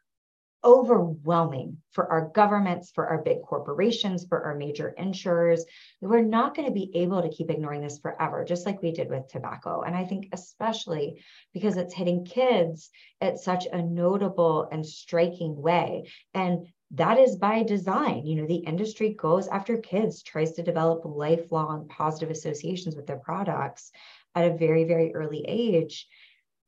[0.64, 5.64] overwhelming for our governments, for our big corporations, for our major insurers.
[6.00, 9.08] We're not going to be able to keep ignoring this forever, just like we did
[9.08, 9.82] with tobacco.
[9.82, 11.22] And I think, especially
[11.54, 12.90] because it's hitting kids
[13.20, 16.10] at such a notable and striking way.
[16.34, 18.26] And that is by design.
[18.26, 23.18] You know, the industry goes after kids, tries to develop lifelong positive associations with their
[23.18, 23.90] products
[24.34, 26.06] at a very, very early age.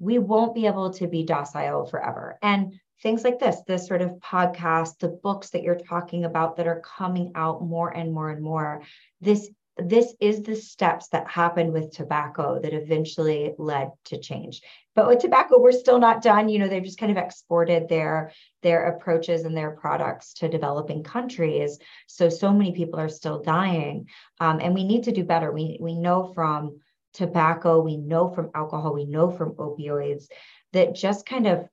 [0.01, 2.39] We won't be able to be docile forever.
[2.43, 6.67] And things like this, this sort of podcast, the books that you're talking about that
[6.67, 8.83] are coming out more and more and more.
[9.21, 9.49] This
[9.81, 14.61] this is the steps that happened with tobacco that eventually led to change.
[14.97, 16.49] But with tobacco, we're still not done.
[16.49, 18.33] You know, they've just kind of exported their
[18.63, 21.79] their approaches and their products to developing countries.
[22.09, 24.09] So so many people are still dying,
[24.41, 25.53] um, and we need to do better.
[25.53, 26.81] We we know from
[27.15, 30.25] tobacco, we know from alcohol, we know from opioids
[30.73, 31.69] that just kind of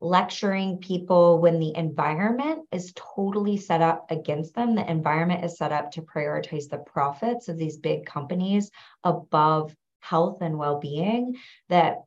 [0.00, 4.74] lecturing people when the environment is totally set up against them.
[4.74, 8.70] The environment is set up to prioritize the profits of these big companies
[9.02, 11.36] above health and well being.
[11.68, 12.02] That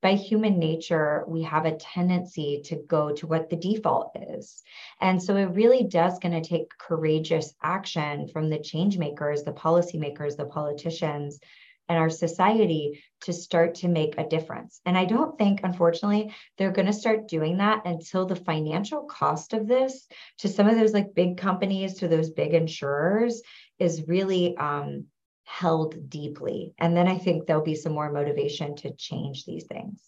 [0.00, 4.62] by human nature, we have a tendency to go to what the default is.
[5.00, 9.52] And so it really does going to take courageous action from the change makers, the
[9.52, 11.40] policymakers, the politicians
[11.88, 14.80] and our society to start to make a difference.
[14.86, 19.52] And I don't think, unfortunately, they're going to start doing that until the financial cost
[19.52, 20.06] of this
[20.38, 23.42] to some of those like big companies, to those big insurers,
[23.78, 25.06] is really um,
[25.44, 26.74] held deeply.
[26.78, 30.00] And then I think there'll be some more motivation to change these things.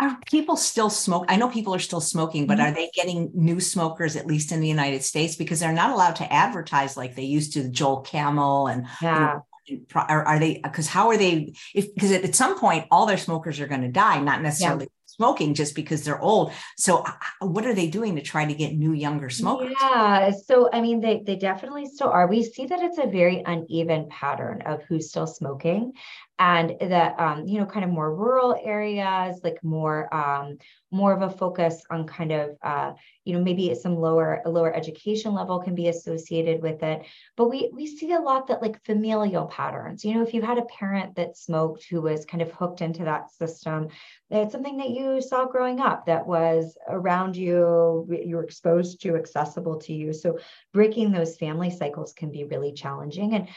[0.00, 1.26] Are people still smoke?
[1.28, 2.68] I know people are still smoking, but mm-hmm.
[2.68, 5.36] are they getting new smokers, at least in the United States?
[5.36, 9.14] Because they're not allowed to advertise like they used to, Joe Camel and yeah.
[9.14, 9.46] you know,
[9.94, 13.60] are, are they because how are they if because at some point all their smokers
[13.60, 14.90] are going to die not necessarily yeah.
[15.06, 16.52] smoking just because they're old.
[16.76, 19.74] So uh, uh, what are they doing to try to get new younger smokers?
[19.80, 22.26] Yeah so i mean they they definitely still are.
[22.26, 25.92] We see that it's a very uneven pattern of who's still smoking
[26.40, 30.56] and the um, you know kind of more rural areas like more um,
[30.90, 32.92] more of a focus on kind of uh,
[33.24, 37.02] you know maybe some lower lower education level can be associated with it.
[37.36, 40.04] But we we see a lot that like familial patterns.
[40.04, 43.04] You know if you had a parent that smoked who was kind of hooked into
[43.04, 43.88] that system
[44.30, 49.16] it's something that you saw growing up that was around you you were exposed to
[49.16, 50.12] accessible to you.
[50.12, 50.38] So
[50.72, 53.34] breaking those family cycles can be really challenging.
[53.34, 53.48] And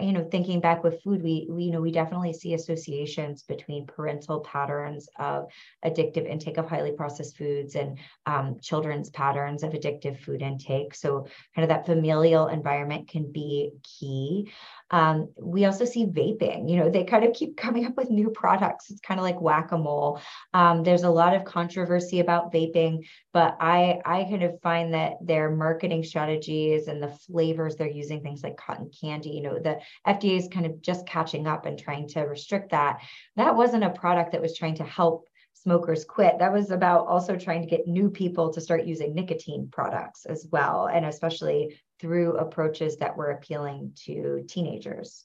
[0.00, 3.86] you know thinking back with food we, we you know we definitely see associations between
[3.86, 5.46] parental patterns of
[5.84, 10.94] addictive intake of highly processed foods and um, children's patterns of addictive food intake.
[10.94, 14.52] So kind of that familial environment can be key
[14.90, 16.68] um, we also see vaping.
[16.68, 18.90] You know, they kind of keep coming up with new products.
[18.90, 20.20] It's kind of like whack a mole.
[20.52, 25.14] Um, there's a lot of controversy about vaping, but I I kind of find that
[25.22, 29.30] their marketing strategies and the flavors they're using, things like cotton candy.
[29.30, 33.00] You know, the FDA is kind of just catching up and trying to restrict that.
[33.36, 35.28] That wasn't a product that was trying to help
[35.62, 36.38] smokers quit.
[36.38, 40.46] That was about also trying to get new people to start using nicotine products as
[40.50, 45.24] well, and especially through approaches that were appealing to teenagers.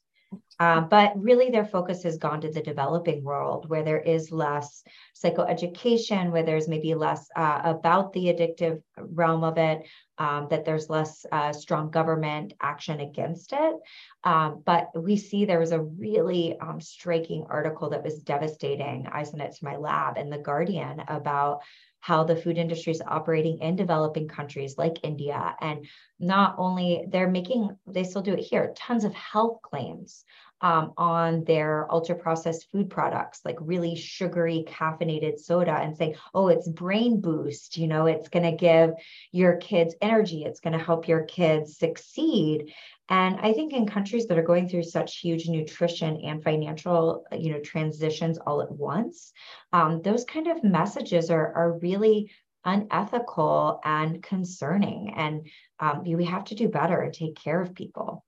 [0.59, 4.83] Um, but really, their focus has gone to the developing world where there is less
[5.15, 10.89] psychoeducation, where there's maybe less uh, about the addictive realm of it, um, that there's
[10.89, 13.75] less uh, strong government action against it.
[14.23, 19.07] Um, but we see there was a really um, striking article that was devastating.
[19.11, 21.61] I sent it to my lab in The Guardian about
[21.99, 25.55] how the food industry is operating in developing countries like India.
[25.59, 25.85] And
[26.19, 30.23] not only they're making, they still do it here, tons of health claims
[30.61, 36.47] um, on their ultra processed food products, like really sugary caffeinated soda, and say, oh,
[36.47, 37.77] it's brain boost.
[37.77, 38.91] You know, it's going to give
[39.31, 40.43] your kids energy.
[40.43, 42.73] It's going to help your kids succeed.
[43.09, 47.53] And I think in countries that are going through such huge nutrition and financial, you
[47.53, 49.31] know, transitions all at once,
[49.71, 52.31] um, those kind of messages are, are really
[52.65, 55.13] unethical and concerning.
[55.15, 55.47] And
[55.79, 58.25] um, we have to do better and take care of people.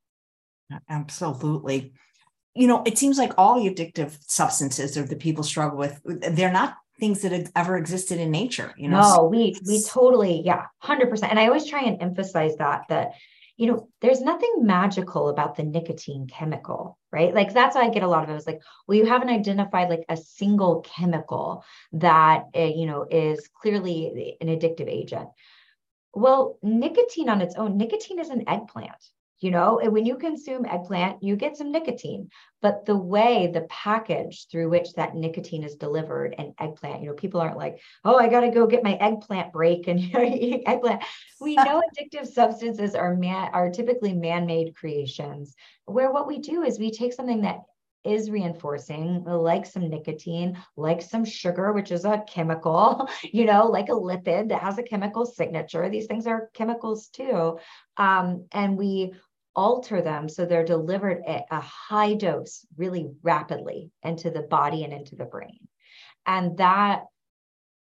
[0.89, 1.93] Absolutely.
[2.56, 6.52] You know, it seems like all the addictive substances or the people struggle with, they're
[6.52, 8.74] not things that have ever existed in nature.
[8.78, 11.32] You know, no, we we totally, yeah, hundred percent.
[11.32, 13.12] And I always try and emphasize that that
[13.60, 17.36] you know, there's nothing magical about the nicotine chemical, right?
[17.36, 18.36] Like that's why I get a lot of it.
[18.36, 23.50] It's like, well, you haven't identified like a single chemical that uh, you know is
[23.62, 25.28] clearly an addictive agent.
[26.14, 28.95] Well, nicotine on its own, nicotine is an eggplant,
[29.40, 32.30] you know and when you consume eggplant you get some nicotine
[32.62, 37.14] but the way the package through which that nicotine is delivered and eggplant you know
[37.14, 40.00] people aren't like oh i got to go get my eggplant break and
[40.66, 41.04] eggplant
[41.40, 46.80] we know addictive substances are man are typically man-made creations where what we do is
[46.80, 47.60] we take something that
[48.04, 53.90] is reinforcing, like some nicotine, like some sugar, which is a chemical, you know, like
[53.90, 55.90] a lipid that has a chemical signature.
[55.90, 57.60] These things are chemicals too.
[57.98, 59.14] Um, and we
[59.56, 64.93] alter them so they're delivered at a high dose really rapidly into the body and
[64.93, 65.68] into the brain.
[66.26, 67.06] And that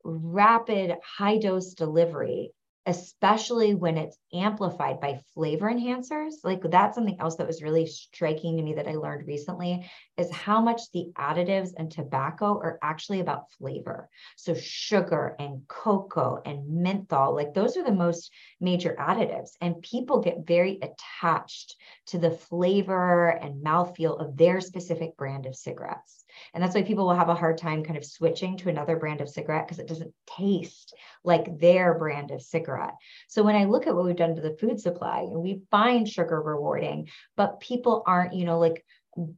[0.04, 2.52] rapid high dose delivery
[2.86, 6.36] especially when it's amplified by flavor enhancers.
[6.44, 10.32] Like that's something else that was really striking to me that I learned recently is
[10.32, 14.10] how much the additives and tobacco are actually about flavor.
[14.36, 19.52] So sugar and cocoa and menthol, like those are the most major additives.
[19.62, 21.76] And people get very attached
[22.08, 26.21] to the flavor and mouthfeel of their specific brand of cigarettes.
[26.54, 29.22] And that's why people will have a hard time kind of switching to another brand
[29.22, 32.96] of cigarette because it doesn't taste like their brand of cigarette.
[33.28, 36.08] So when I look at what we've done to the food supply, and we find
[36.08, 38.84] sugar rewarding, but people aren't, you know, like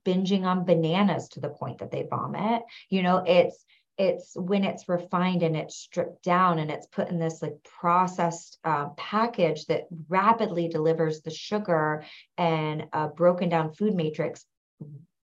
[0.06, 2.62] binging on bananas to the point that they vomit.
[2.90, 3.66] You know, it's
[3.98, 8.58] it's when it's refined and it's stripped down and it's put in this like processed
[8.64, 12.04] uh, package that rapidly delivers the sugar
[12.38, 14.46] and a broken down food matrix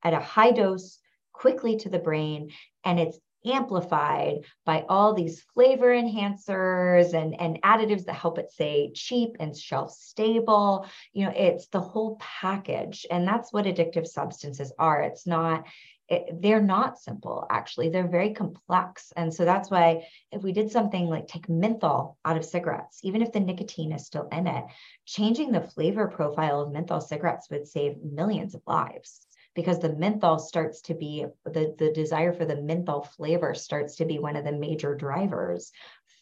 [0.03, 0.99] at a high dose
[1.39, 2.51] quickly to the brain
[2.83, 8.91] and it's amplified by all these flavor enhancers and, and additives that help it say
[8.93, 10.87] cheap and shelf stable.
[11.13, 13.05] You know, it's the whole package.
[13.09, 15.01] And that's what addictive substances are.
[15.01, 15.65] It's not,
[16.07, 17.89] it, they're not simple, actually.
[17.89, 19.11] They're very complex.
[19.15, 23.21] And so that's why if we did something like take menthol out of cigarettes, even
[23.21, 24.65] if the nicotine is still in it,
[25.05, 29.24] changing the flavor profile of menthol cigarettes would save millions of lives
[29.55, 34.05] because the menthol starts to be the, the desire for the menthol flavor starts to
[34.05, 35.71] be one of the major drivers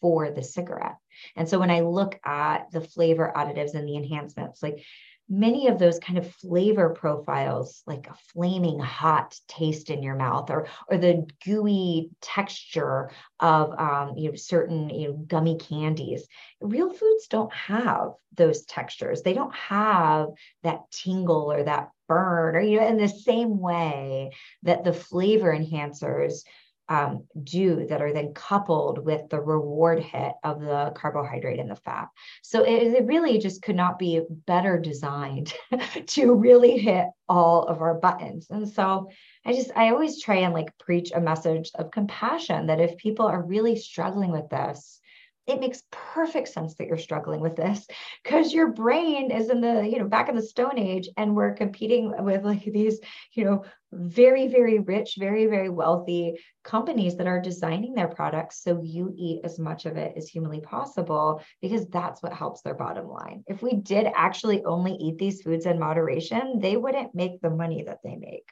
[0.00, 0.96] for the cigarette.
[1.36, 4.84] And so when I look at the flavor additives and the enhancements, like
[5.28, 10.50] many of those kind of flavor profiles like a flaming hot taste in your mouth
[10.50, 13.10] or or the gooey texture
[13.40, 16.26] of um, you know certain you know gummy candies
[16.60, 20.28] real foods don't have those textures they don't have
[20.62, 24.32] that tingle or that burn or you know in the same way
[24.62, 26.42] that the flavor enhancers
[26.88, 31.76] um, do that are then coupled with the reward hit of the carbohydrate and the
[31.76, 32.08] fat.
[32.42, 35.54] So it, it really just could not be better designed
[36.08, 38.48] to really hit all of our buttons.
[38.50, 39.08] And so
[39.46, 43.26] I just, I always try and like preach a message of compassion that if people
[43.26, 45.00] are really struggling with this,
[45.46, 47.86] it makes perfect sense that you're struggling with this
[48.22, 51.54] because your brain is in the you know back in the stone age and we're
[51.54, 53.00] competing with like these
[53.32, 56.34] you know very very rich very very wealthy
[56.64, 60.60] companies that are designing their products so you eat as much of it as humanly
[60.60, 63.44] possible because that's what helps their bottom line.
[63.46, 67.84] If we did actually only eat these foods in moderation they wouldn't make the money
[67.86, 68.48] that they make.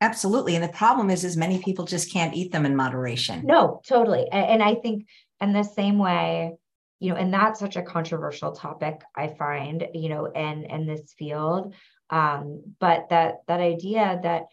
[0.00, 3.46] Absolutely and the problem is is many people just can't eat them in moderation.
[3.46, 5.06] No totally and, and i think
[5.44, 6.56] and the same way
[7.00, 11.14] you know and that's such a controversial topic i find you know in in this
[11.18, 11.74] field.
[12.10, 14.44] Um but that that idea that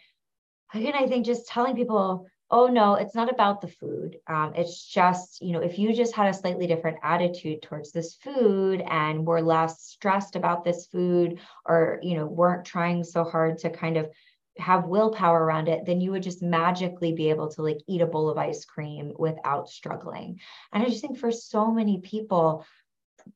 [0.73, 4.17] again i think just telling people oh no it's not about the food.
[4.27, 8.15] Um, it's just you know if you just had a slightly different attitude towards this
[8.15, 13.59] food and were less stressed about this food or you know weren't trying so hard
[13.59, 14.09] to kind of
[14.57, 18.05] have willpower around it, then you would just magically be able to like eat a
[18.05, 20.39] bowl of ice cream without struggling.
[20.73, 22.65] And I just think for so many people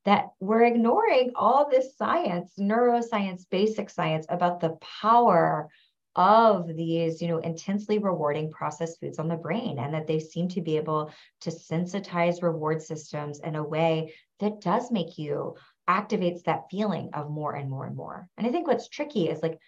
[0.04, 5.68] that we're ignoring all this science, neuroscience, basic science about the power
[6.16, 10.48] of these, you know, intensely rewarding processed foods on the brain and that they seem
[10.48, 11.12] to be able
[11.42, 15.54] to sensitize reward systems in a way that does make you
[15.88, 18.28] activates that feeling of more and more and more.
[18.38, 19.58] And I think what's tricky is like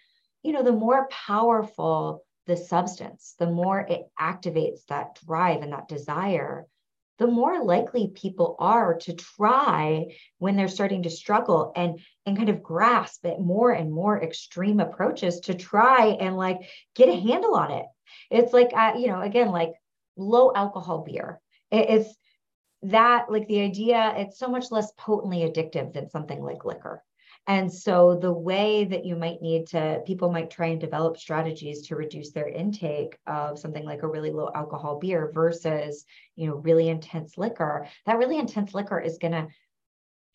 [0.43, 5.87] you know, the more powerful the substance, the more it activates that drive and that
[5.87, 6.65] desire,
[7.19, 10.05] the more likely people are to try
[10.37, 14.79] when they're starting to struggle and and kind of grasp at more and more extreme
[14.79, 16.59] approaches to try and like
[16.95, 17.85] get a handle on it.
[18.31, 19.73] It's like uh, you know again like
[20.15, 21.39] low alcohol beer.
[21.69, 22.15] It, it's
[22.83, 27.03] that like the idea it's so much less potently addictive than something like liquor
[27.47, 31.87] and so the way that you might need to, people might try and develop strategies
[31.87, 36.55] to reduce their intake of something like a really low alcohol beer versus, you know,
[36.55, 37.87] really intense liquor.
[38.05, 39.47] That really intense liquor is going to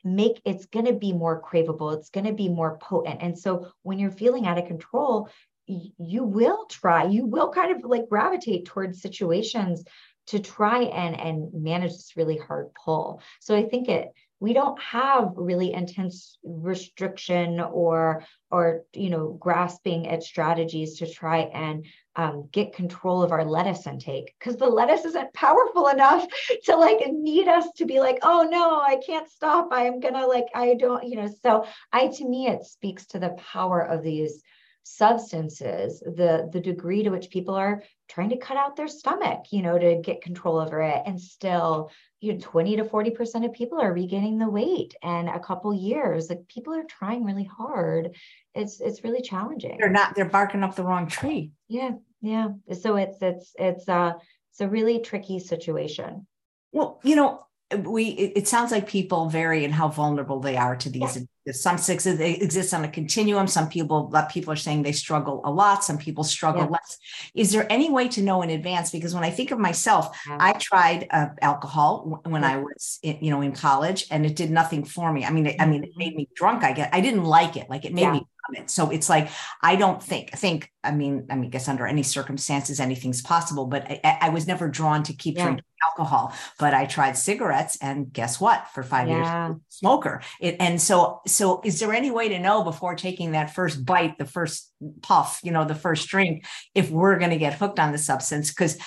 [0.04, 3.72] make it's going to be more craveable it's going to be more potent and so
[3.82, 5.30] when you're feeling out of control
[5.66, 9.82] you will try you will kind of like gravitate towards situations
[10.26, 14.10] to try and and manage this really hard pull so i think it
[14.40, 21.38] we don't have really intense restriction or or you know grasping at strategies to try
[21.38, 26.26] and um, get control of our lettuce intake because the lettuce isn't powerful enough
[26.64, 29.68] to like need us to be like oh no i can't stop.
[29.72, 33.30] I'm gonna like i don't you know so i to me it speaks to the
[33.30, 34.42] power of these
[34.84, 37.82] substances the the degree to which people are
[38.14, 41.02] trying to cut out their stomach you know to get control over it.
[41.04, 41.90] And still
[42.20, 44.94] you know 20 to 40 percent of people are regaining the weight.
[45.02, 48.16] And a couple years like people are trying really hard.
[48.54, 49.78] It's it's really challenging.
[49.78, 51.52] They're not they're barking up the wrong tree.
[51.68, 52.48] Yeah yeah.
[52.72, 54.12] So it's it's it's uh
[54.50, 56.26] it's a really tricky situation.
[56.72, 57.44] Well you know
[57.78, 61.76] we it, it sounds like people vary in how vulnerable they are to these some
[61.76, 65.98] six exist on a continuum some people people are saying they struggle a lot some
[65.98, 66.68] people struggle yeah.
[66.68, 66.98] less
[67.34, 70.38] is there any way to know in advance because when i think of myself yeah.
[70.40, 72.52] i tried uh, alcohol when yeah.
[72.52, 75.46] i was in, you know in college and it did nothing for me i mean
[75.46, 75.98] it, i mean it mm-hmm.
[75.98, 78.70] made me drunk i get i didn't like it like it made me it.
[78.70, 79.30] So it's like
[79.62, 83.22] I don't think I think I mean I mean I guess under any circumstances anything's
[83.22, 85.44] possible, but I, I was never drawn to keep yeah.
[85.44, 86.34] drinking alcohol.
[86.58, 88.68] But I tried cigarettes, and guess what?
[88.68, 89.48] For five yeah.
[89.48, 90.22] years, smoker.
[90.40, 94.18] It, and so so is there any way to know before taking that first bite,
[94.18, 94.72] the first
[95.02, 98.50] puff, you know, the first drink, if we're going to get hooked on the substance?
[98.50, 98.78] Because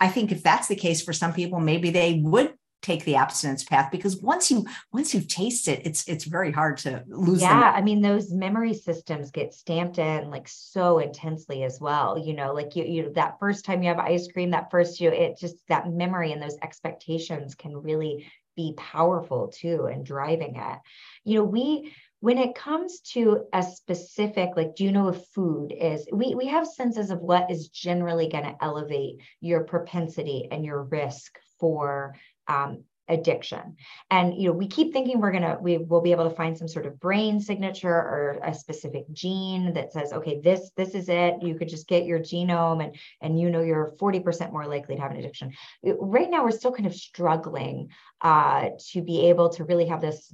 [0.00, 3.64] I think if that's the case for some people, maybe they would take the abstinence
[3.64, 7.60] path because once you once you taste it it's it's very hard to lose yeah
[7.60, 7.74] them.
[7.74, 12.52] i mean those memory systems get stamped in like so intensely as well you know
[12.52, 15.56] like you you that first time you have ice cream that first you it just
[15.68, 18.26] that memory and those expectations can really
[18.56, 20.78] be powerful too and driving it
[21.24, 25.72] you know we when it comes to a specific like do you know if food
[25.72, 30.64] is we we have senses of what is generally going to elevate your propensity and
[30.64, 32.14] your risk for
[32.48, 33.76] um, addiction.
[34.10, 36.68] And you know we keep thinking we're to we will be able to find some
[36.68, 41.42] sort of brain signature or a specific gene that says okay this this is it.
[41.42, 45.02] You could just get your genome and and you know you're 40% more likely to
[45.02, 45.52] have an addiction.
[45.84, 47.88] Right now we're still kind of struggling
[48.20, 50.32] uh, to be able to really have this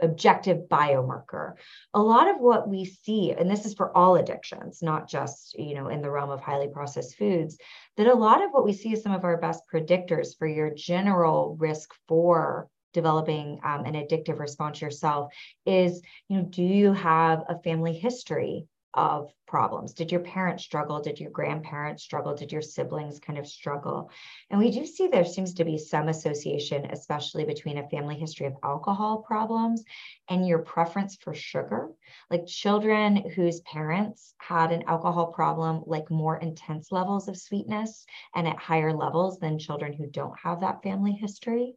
[0.00, 1.54] objective biomarker.
[1.94, 5.74] A lot of what we see, and this is for all addictions, not just you
[5.74, 7.58] know in the realm of highly processed foods,
[7.96, 10.70] that a lot of what we see is some of our best predictors for your
[10.70, 15.32] general risk for developing um, an addictive response yourself
[15.66, 19.92] is you know do you have a family history of problems?
[19.92, 21.00] Did your parents struggle?
[21.00, 22.34] Did your grandparents struggle?
[22.34, 24.10] Did your siblings kind of struggle?
[24.50, 28.46] And we do see there seems to be some association, especially between a family history
[28.46, 29.84] of alcohol problems
[30.28, 31.88] and your preference for sugar.
[32.32, 38.48] Like children whose parents had an alcohol problem, like more intense levels of sweetness and
[38.48, 41.76] at higher levels than children who don't have that family history.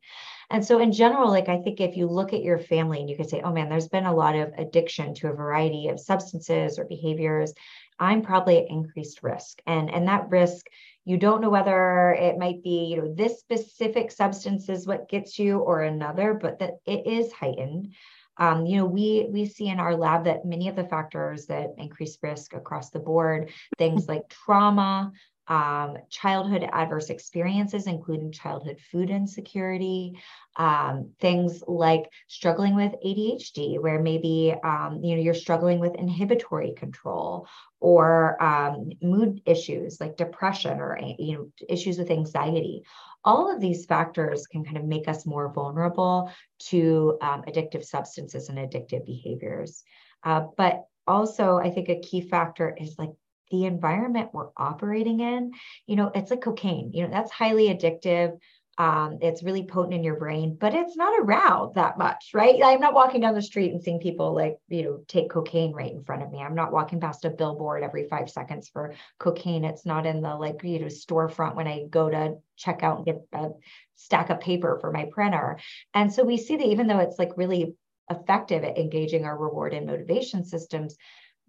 [0.49, 3.17] And so, in general, like I think if you look at your family and you
[3.17, 6.79] could say, oh man, there's been a lot of addiction to a variety of substances
[6.79, 7.53] or behaviors,
[7.99, 9.61] I'm probably at increased risk.
[9.65, 10.67] And, and that risk,
[11.05, 15.39] you don't know whether it might be, you know, this specific substance is what gets
[15.39, 17.93] you or another, but that it is heightened.
[18.37, 21.73] Um, you know, we we see in our lab that many of the factors that
[21.77, 25.11] increase risk across the board, things like trauma,
[25.47, 30.19] um, childhood adverse experiences, including childhood food insecurity,
[30.57, 36.73] um, things like struggling with ADHD, where maybe um, you know you're struggling with inhibitory
[36.73, 37.47] control
[37.79, 42.83] or um, mood issues like depression or you know issues with anxiety.
[43.23, 46.31] All of these factors can kind of make us more vulnerable
[46.69, 49.83] to um, addictive substances and addictive behaviors.
[50.23, 53.11] Uh, but also, I think a key factor is like
[53.51, 55.51] the environment we're operating in,
[55.85, 58.37] you know, it's like cocaine, you know, that's highly addictive.
[58.79, 62.61] Um, it's really potent in your brain, but it's not around that much, right?
[62.63, 65.91] I'm not walking down the street and seeing people like, you know, take cocaine right
[65.91, 66.39] in front of me.
[66.43, 69.65] I'm not walking past a billboard every five seconds for cocaine.
[69.65, 73.05] It's not in the like, you know, storefront when I go to check out and
[73.05, 73.49] get a
[73.95, 75.57] stack of paper for my printer.
[75.95, 77.73] And so we see that even though it's like really
[78.11, 80.95] effective at engaging our reward and motivation systems,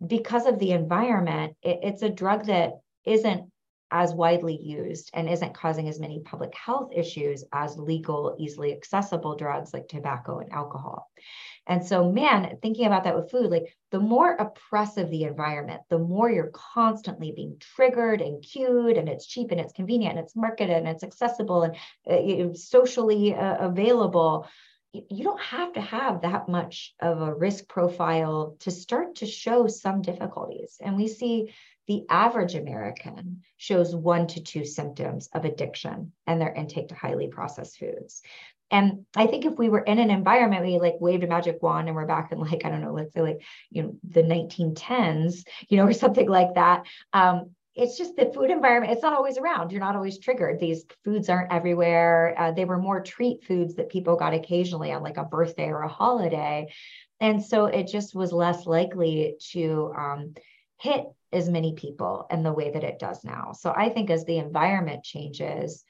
[0.05, 3.51] because of the environment, it, it's a drug that isn't
[3.90, 9.34] as widely used and isn't causing as many public health issues as legal, easily accessible
[9.34, 11.11] drugs like tobacco and alcohol.
[11.66, 15.99] And so, man, thinking about that with food, like the more oppressive the environment, the
[15.99, 20.36] more you're constantly being triggered and cued, and it's cheap and it's convenient and it's
[20.36, 21.76] marketed and it's accessible and
[22.11, 24.46] uh, socially uh, available.
[24.93, 29.66] You don't have to have that much of a risk profile to start to show
[29.66, 30.78] some difficulties.
[30.80, 31.53] And we see
[31.86, 37.28] the average American shows one to two symptoms of addiction and their intake to highly
[37.28, 38.22] processed foods.
[38.70, 41.89] And I think if we were in an environment you like waved a magic wand
[41.89, 45.47] and we're back in like, I don't know, let's say like, you know, the 1910s,
[45.68, 46.84] you know, or something like that.
[47.12, 49.70] Um, it's just the food environment, it's not always around.
[49.70, 50.59] You're not always triggered.
[50.59, 52.35] These foods aren't everywhere.
[52.37, 55.83] Uh, they were more treat foods that people got occasionally on like a birthday or
[55.83, 56.72] a holiday.
[57.20, 60.35] And so it just was less likely to um,
[60.81, 63.53] hit as many people in the way that it does now.
[63.53, 65.85] So I think as the environment changes,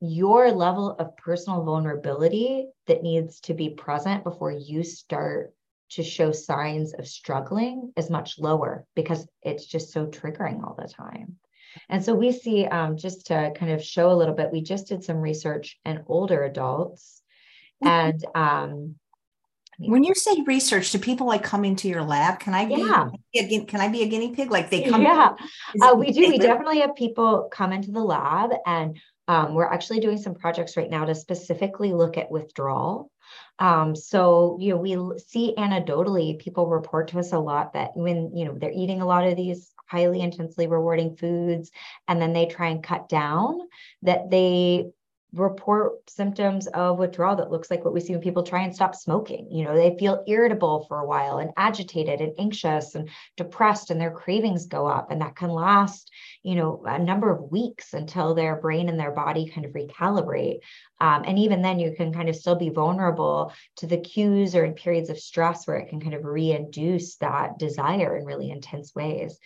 [0.00, 5.54] your level of personal vulnerability that needs to be present before you start
[5.90, 10.88] to show signs of struggling is much lower because it's just so triggering all the
[10.88, 11.36] time.
[11.88, 14.88] And so we see, um, just to kind of show a little bit, we just
[14.88, 17.22] did some research in older adults.
[17.82, 18.96] And um,
[19.78, 22.40] when you say research, do people like come into your lab?
[22.40, 22.76] Can I be?
[22.76, 23.08] Yeah.
[23.66, 24.50] Can I be a guinea pig?
[24.50, 25.02] Like they come?
[25.02, 25.34] Yeah,
[25.82, 26.20] uh, we do.
[26.20, 30.76] We definitely have people come into the lab, and um, we're actually doing some projects
[30.76, 33.10] right now to specifically look at withdrawal.
[33.58, 38.34] Um, so you know, we see anecdotally people report to us a lot that when
[38.34, 41.70] you know they're eating a lot of these highly intensely rewarding foods
[42.08, 43.60] and then they try and cut down
[44.02, 44.86] that they
[45.38, 48.94] report symptoms of withdrawal that looks like what we see when people try and stop
[48.94, 49.50] smoking.
[49.50, 54.00] You know, they feel irritable for a while and agitated and anxious and depressed, and
[54.00, 55.10] their cravings go up.
[55.10, 56.10] And that can last,
[56.42, 60.60] you know, a number of weeks until their brain and their body kind of recalibrate.
[61.00, 64.64] Um, and even then, you can kind of still be vulnerable to the cues or
[64.64, 68.94] in periods of stress where it can kind of reinduce that desire in really intense
[68.94, 69.38] ways.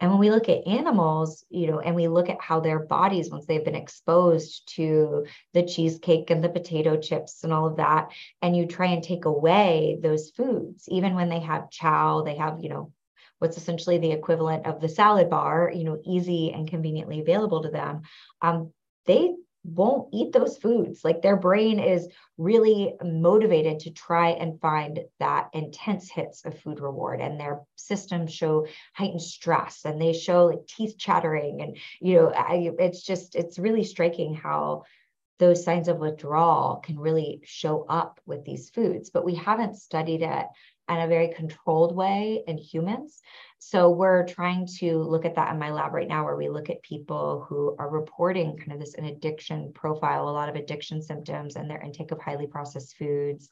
[0.00, 3.30] And when we look at animals, you know, and we look at how their bodies,
[3.30, 8.10] once they've been exposed to the cheesecake and the potato chips and all of that,
[8.40, 12.60] and you try and take away those foods, even when they have chow, they have,
[12.60, 12.92] you know,
[13.40, 17.70] what's essentially the equivalent of the salad bar, you know, easy and conveniently available to
[17.70, 18.02] them.
[18.42, 18.72] Um,
[19.06, 19.34] they
[19.74, 21.04] won't eat those foods.
[21.04, 26.80] Like their brain is really motivated to try and find that intense hits of food
[26.80, 27.20] reward.
[27.20, 31.60] And their systems show heightened stress and they show like teeth chattering.
[31.62, 34.84] And, you know, I, it's just, it's really striking how
[35.38, 39.10] those signs of withdrawal can really show up with these foods.
[39.10, 40.46] But we haven't studied it
[40.88, 43.20] in a very controlled way in humans.
[43.58, 46.70] So we're trying to look at that in my lab right now, where we look
[46.70, 51.02] at people who are reporting kind of this an addiction profile, a lot of addiction
[51.02, 53.50] symptoms and their intake of highly processed foods.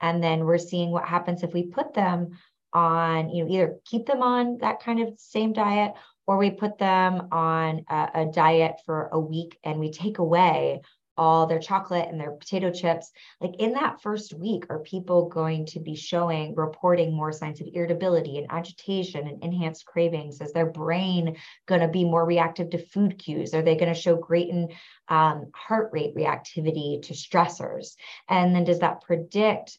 [0.00, 2.30] And then we're seeing what happens if we put them
[2.72, 5.92] on, you know, either keep them on that kind of same diet
[6.26, 10.80] or we put them on a, a diet for a week and we take away
[11.16, 13.10] all their chocolate and their potato chips
[13.40, 17.68] like in that first week are people going to be showing reporting more signs of
[17.72, 20.40] irritability and agitation and enhanced cravings?
[20.40, 21.36] Is their brain
[21.66, 23.54] going to be more reactive to food cues?
[23.54, 24.66] Are they going to show greater
[25.08, 27.96] um, heart rate reactivity to stressors?
[28.28, 29.78] And then does that predict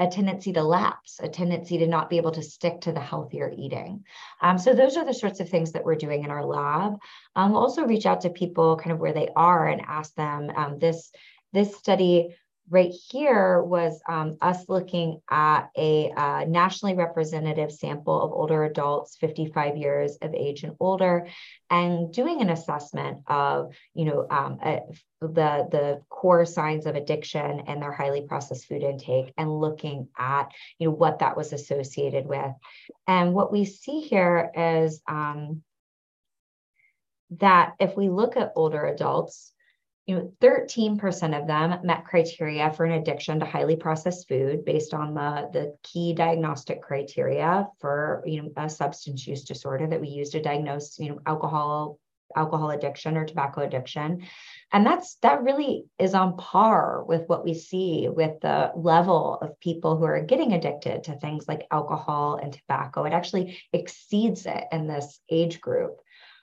[0.00, 3.52] a tendency to lapse, a tendency to not be able to stick to the healthier
[3.54, 4.02] eating.
[4.40, 6.98] Um, so those are the sorts of things that we're doing in our lab.
[7.36, 10.50] Um, we'll also reach out to people kind of where they are and ask them.
[10.56, 11.12] Um, this
[11.52, 12.36] this study
[12.70, 19.16] right here was um, us looking at a uh, nationally representative sample of older adults
[19.16, 21.26] 55 years of age and older
[21.68, 24.82] and doing an assessment of you know um, a,
[25.20, 30.52] the the core signs of addiction and their highly processed food intake and looking at
[30.78, 32.52] you know what that was associated with.
[33.06, 35.62] And what we see here is um,
[37.38, 39.52] that if we look at older adults
[40.10, 44.92] you know 13% of them met criteria for an addiction to highly processed food based
[44.92, 50.08] on the, the key diagnostic criteria for you know a substance use disorder that we
[50.08, 52.00] use to diagnose you know alcohol
[52.36, 54.24] alcohol addiction or tobacco addiction.
[54.72, 59.58] And that's that really is on par with what we see with the level of
[59.60, 63.04] people who are getting addicted to things like alcohol and tobacco.
[63.04, 66.00] It actually exceeds it in this age group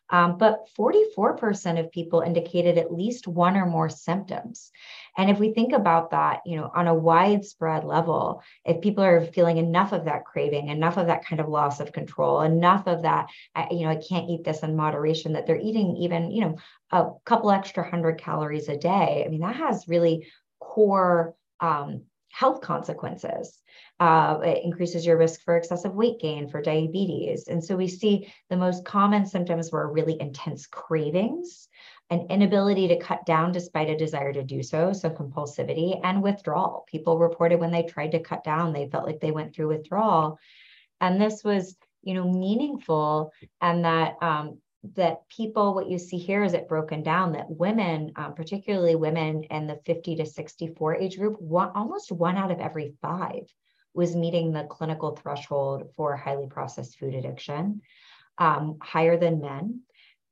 [0.09, 4.71] um, but 44% of people indicated at least one or more symptoms.
[5.17, 9.25] And if we think about that, you know, on a widespread level, if people are
[9.25, 13.01] feeling enough of that craving, enough of that kind of loss of control, enough of
[13.01, 13.27] that,
[13.71, 16.57] you know, I can't eat this in moderation, that they're eating even, you know,
[16.91, 19.23] a couple extra hundred calories a day.
[19.25, 20.27] I mean, that has really
[20.59, 23.61] core um, health consequences.
[23.99, 27.47] Uh, it increases your risk for excessive weight gain, for diabetes.
[27.47, 31.67] And so we see the most common symptoms were really intense cravings,
[32.09, 36.85] an inability to cut down despite a desire to do so, so compulsivity and withdrawal.
[36.87, 40.37] People reported when they tried to cut down, they felt like they went through withdrawal.
[41.01, 44.59] And this was, you know, meaningful and that um,
[44.95, 49.43] that people, what you see here is it broken down that women, um, particularly women
[49.45, 53.43] in the 50 to 64 age group, one, almost one out of every five
[53.93, 57.81] was meeting the clinical threshold for highly processed food addiction,
[58.37, 59.81] um, higher than men.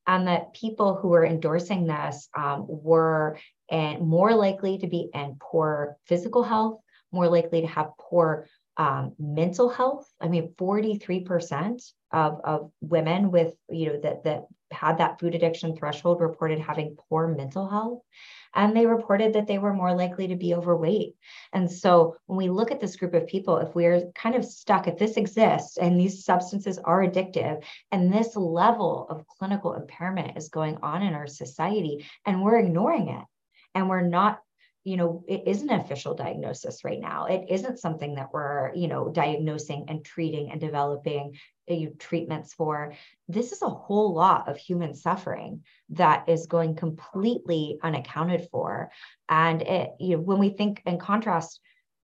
[0.07, 3.39] And that people who were endorsing this um, were
[3.71, 6.79] and more likely to be in poor physical health,
[7.11, 10.11] more likely to have poor um, mental health.
[10.19, 15.75] I mean, 43% of, of women with, you know, that, that had that food addiction
[15.75, 18.01] threshold reported having poor mental health.
[18.53, 21.15] And they reported that they were more likely to be overweight.
[21.51, 24.87] And so when we look at this group of people, if we're kind of stuck,
[24.87, 30.49] if this exists and these substances are addictive and this level of clinical impairment is
[30.49, 33.25] going on in our society and we're ignoring it
[33.73, 34.39] and we're not
[34.85, 37.25] you know it isn't an official diagnosis right now.
[37.25, 41.35] It isn't something that we're you know diagnosing and treating and developing
[41.69, 42.93] uh, treatments for.
[43.27, 48.91] This is a whole lot of human suffering that is going completely unaccounted for.
[49.27, 51.59] And it you know when we think in contrast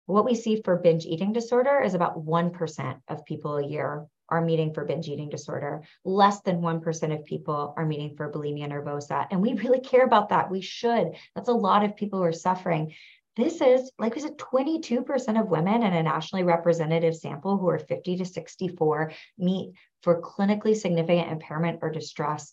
[0.07, 4.45] what we see for binge eating disorder is about 1% of people a year are
[4.45, 5.83] meeting for binge eating disorder.
[6.05, 9.27] Less than 1% of people are meeting for bulimia nervosa.
[9.31, 10.51] And we really care about that.
[10.51, 11.13] We should.
[11.35, 12.95] That's a lot of people who are suffering.
[13.37, 17.79] This is, like I said, 22% of women in a nationally representative sample who are
[17.79, 22.53] 50 to 64 meet for clinically significant impairment or distress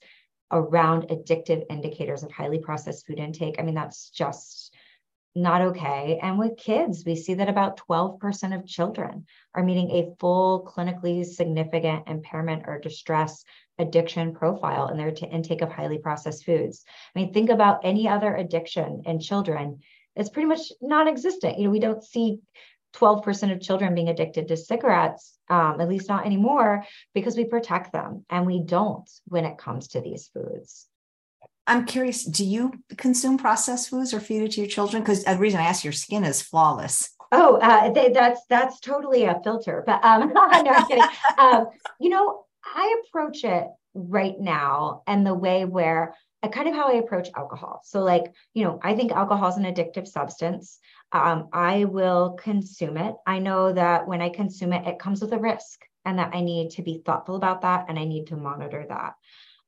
[0.52, 3.56] around addictive indicators of highly processed food intake.
[3.60, 4.71] I mean, that's just
[5.34, 6.20] not okay.
[6.22, 9.26] And with kids, we see that about 12% of children
[9.56, 13.44] are meeting a full clinically significant impairment or distress
[13.80, 16.84] addiction profile in their t- intake of highly processed foods.
[17.16, 19.80] I mean, think about any other addiction in children.
[20.16, 21.58] It's pretty much non existent.
[21.58, 22.40] You know, we don't see
[22.96, 27.94] 12% of children being addicted to cigarettes, um, at least not anymore, because we protect
[27.94, 30.88] them and we don't when it comes to these foods.
[31.72, 35.02] I'm curious, do you consume processed foods or feed it to your children?
[35.02, 37.12] Because the reason I ask, your skin is flawless.
[37.32, 41.06] Oh, uh, they, that's that's totally a filter, but um, no, I'm kidding.
[41.38, 41.68] um,
[41.98, 46.14] you know, I approach it right now and the way where
[46.44, 47.82] I kind of how I approach alcohol.
[47.86, 50.78] So, like, you know, I think alcohol is an addictive substance.
[51.14, 53.16] Um, I will consume it.
[53.26, 56.42] I know that when I consume it, it comes with a risk, and that I
[56.42, 59.14] need to be thoughtful about that, and I need to monitor that.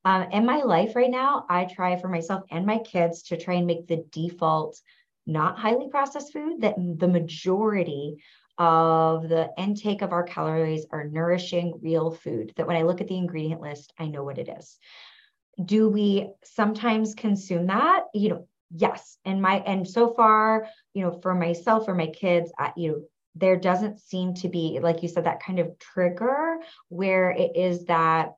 [0.04, 3.54] Um, in my life right now, I try for myself and my kids to try
[3.54, 4.80] and make the default
[5.26, 8.16] not highly processed food, that the majority
[8.58, 12.52] of the intake of our calories are nourishing real food.
[12.56, 14.78] That when I look at the ingredient list, I know what it is.
[15.64, 18.04] Do we sometimes consume that?
[18.12, 19.18] You know, yes.
[19.24, 23.02] And my and so far, you know, for myself or my kids, I, you know,
[23.36, 27.86] there doesn't seem to be, like you said, that kind of trigger where it is
[27.86, 28.34] that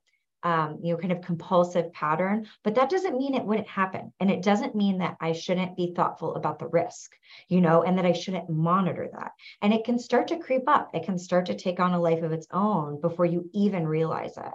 [0.46, 4.12] um, you know, kind of compulsive pattern, but that doesn't mean it wouldn't happen.
[4.20, 7.16] And it doesn't mean that I shouldn't be thoughtful about the risk,
[7.48, 9.32] you know, and that I shouldn't monitor that.
[9.60, 10.90] And it can start to creep up.
[10.94, 14.36] It can start to take on a life of its own before you even realize
[14.36, 14.52] it.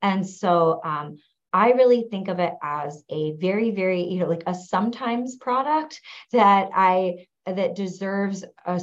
[0.00, 1.18] And so, um,
[1.52, 6.00] I really think of it as a very, very, you know, like a sometimes product
[6.30, 8.80] that I that deserves a,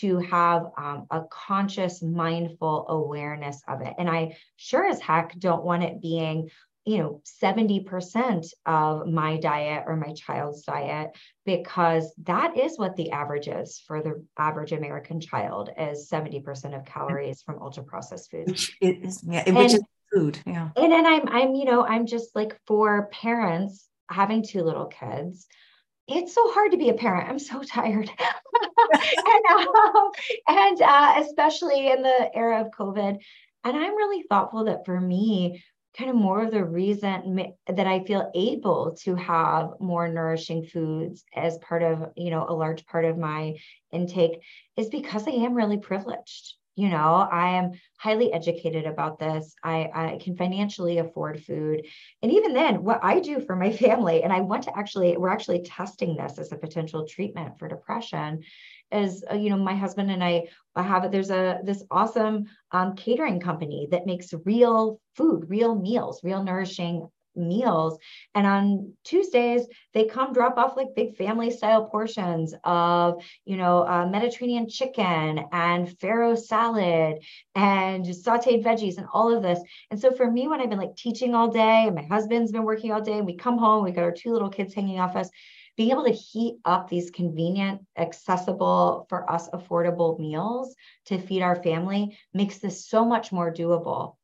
[0.00, 3.94] to have um, a conscious, mindful awareness of it.
[3.98, 6.50] And I sure as heck don't want it being
[6.84, 11.10] you know 70% of my diet or my child's diet
[11.46, 16.84] because that is what the average is for the average american child is 70% of
[16.84, 19.82] calories from ultra processed foods which is yeah which is
[20.12, 24.62] food yeah and then i'm i'm you know i'm just like for parents having two
[24.62, 25.46] little kids
[26.08, 27.28] it's so hard to be a parent.
[27.28, 28.10] I'm so tired.
[28.92, 30.10] and um,
[30.48, 33.18] and uh, especially in the era of COVID.
[33.64, 35.62] And I'm really thoughtful that for me,
[35.96, 41.24] kind of more of the reason that I feel able to have more nourishing foods
[41.34, 43.54] as part of, you know, a large part of my
[43.92, 44.40] intake
[44.76, 46.54] is because I am really privileged.
[46.74, 49.54] You know, I am highly educated about this.
[49.62, 51.86] I, I can financially afford food.
[52.22, 55.28] And even then, what I do for my family, and I want to actually, we're
[55.28, 58.42] actually testing this as a potential treatment for depression,
[58.92, 60.44] as uh, you know my husband and i
[60.76, 66.44] have there's a this awesome um, catering company that makes real food real meals real
[66.44, 67.98] nourishing meals.
[68.34, 73.86] And on tuesdays they come drop off like big family style portions of you know
[73.86, 77.18] uh, mediterranean chicken and farro salad
[77.54, 79.60] and sauteed veggies and all of this.
[79.90, 82.64] And so for me when i've been like teaching all day and my husband's been
[82.64, 85.16] working all day and we come home we got our two little kids hanging off
[85.16, 85.30] us
[85.76, 90.74] being able to heat up these convenient, accessible, for us, affordable meals
[91.06, 94.16] to feed our family makes this so much more doable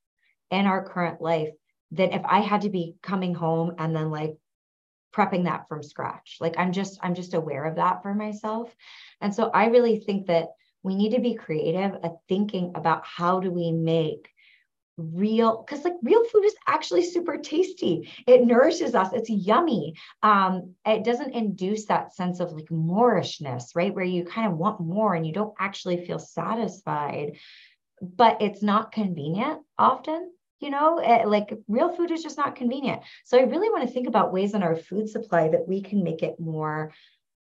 [0.50, 1.50] in our current life
[1.90, 4.36] than if I had to be coming home and then like
[5.14, 6.36] prepping that from scratch.
[6.40, 8.74] Like I'm just, I'm just aware of that for myself.
[9.20, 10.48] And so I really think that
[10.82, 14.28] we need to be creative at thinking about how do we make
[14.98, 18.10] real because like real food is actually super tasty.
[18.26, 19.12] It nourishes us.
[19.12, 19.94] It's yummy.
[20.22, 23.94] Um it doesn't induce that sense of like moreishness right?
[23.94, 27.36] Where you kind of want more and you don't actually feel satisfied.
[28.02, 33.02] But it's not convenient often you know it, like real food is just not convenient.
[33.24, 36.02] So i really want to think about ways in our food supply that we can
[36.02, 36.92] make it more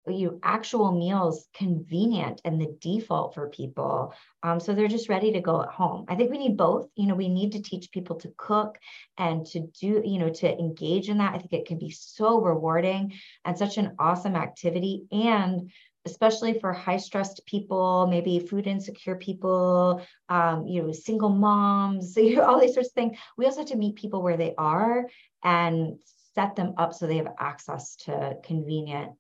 [0.07, 4.13] you know, actual meals convenient and the default for people.
[4.43, 6.05] Um, so they're just ready to go at home.
[6.09, 6.89] I think we need both.
[6.95, 8.79] You know we need to teach people to cook
[9.17, 11.35] and to do you know to engage in that.
[11.35, 15.05] I think it can be so rewarding and such an awesome activity.
[15.11, 15.71] And
[16.07, 22.37] especially for high stressed people maybe food insecure people um, you know single moms you
[22.37, 25.07] know, all these sorts of things we also have to meet people where they are
[25.43, 25.99] and
[26.35, 29.13] set them up so they have access to convenient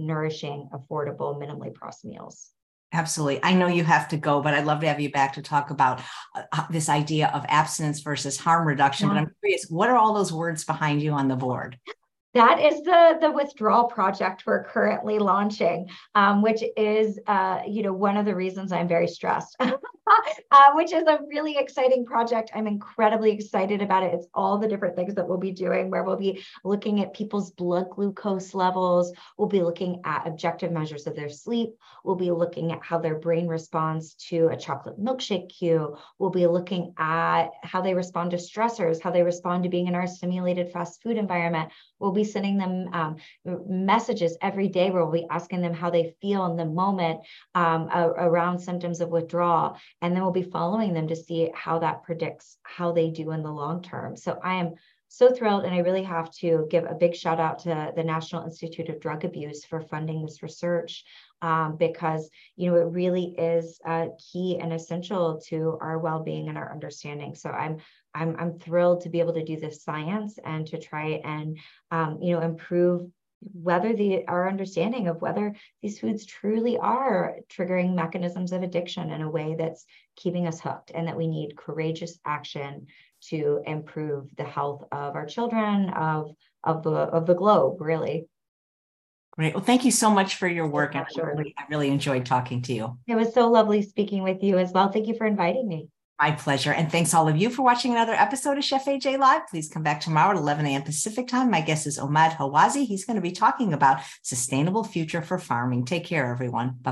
[0.00, 2.50] nourishing, affordable, minimally processed meals.
[2.92, 3.38] Absolutely.
[3.44, 5.70] I know you have to go, but I'd love to have you back to talk
[5.70, 6.00] about
[6.34, 9.06] uh, this idea of abstinence versus harm reduction.
[9.06, 9.14] Yeah.
[9.14, 11.78] But I'm curious, what are all those words behind you on the board?
[12.34, 17.92] That is the the withdrawal project we're currently launching, um, which is uh, you know
[17.92, 19.56] one of the reasons I'm very stressed.
[20.50, 22.50] uh, which is a really exciting project.
[22.54, 24.14] I'm incredibly excited about it.
[24.14, 27.50] It's all the different things that we'll be doing, where we'll be looking at people's
[27.52, 29.12] blood glucose levels.
[29.38, 31.70] We'll be looking at objective measures of their sleep.
[32.04, 35.96] We'll be looking at how their brain responds to a chocolate milkshake cue.
[36.18, 39.94] We'll be looking at how they respond to stressors, how they respond to being in
[39.94, 41.70] our stimulated fast food environment.
[41.98, 43.16] We'll be sending them um,
[43.68, 47.20] messages every day where we'll be asking them how they feel in the moment
[47.54, 52.02] um, around symptoms of withdrawal and then we'll be following them to see how that
[52.02, 54.16] predicts how they do in the long term.
[54.16, 54.74] So I am
[55.10, 55.64] so thrilled.
[55.64, 59.00] And I really have to give a big shout out to the National Institute of
[59.00, 61.04] Drug Abuse for funding this research
[61.42, 66.56] um, because, you know, it really is uh, key and essential to our well-being and
[66.56, 67.34] our understanding.
[67.34, 67.78] So I'm,
[68.14, 71.58] I'm, I'm thrilled to be able to do this science and to try and,
[71.90, 73.10] um, you know, improve
[73.40, 79.22] whether the our understanding of whether these foods truly are triggering mechanisms of addiction in
[79.22, 79.86] a way that's
[80.16, 82.86] keeping us hooked and that we need courageous action
[83.22, 86.30] to improve the health of our children of
[86.64, 88.26] of the of the globe really
[89.32, 89.54] Great.
[89.54, 90.96] Well, thank you so much for your work.
[90.96, 92.98] I really, I really enjoyed talking to you.
[93.06, 94.90] It was so lovely speaking with you as well.
[94.90, 95.88] Thank you for inviting me.
[96.20, 96.72] My pleasure.
[96.72, 99.48] And thanks all of you for watching another episode of Chef AJ Live.
[99.48, 100.82] Please come back tomorrow at 11 a.m.
[100.82, 101.50] Pacific time.
[101.50, 102.84] My guest is Omad Hawazi.
[102.84, 105.86] He's going to be talking about sustainable future for farming.
[105.86, 106.76] Take care, everyone.
[106.82, 106.88] Bye.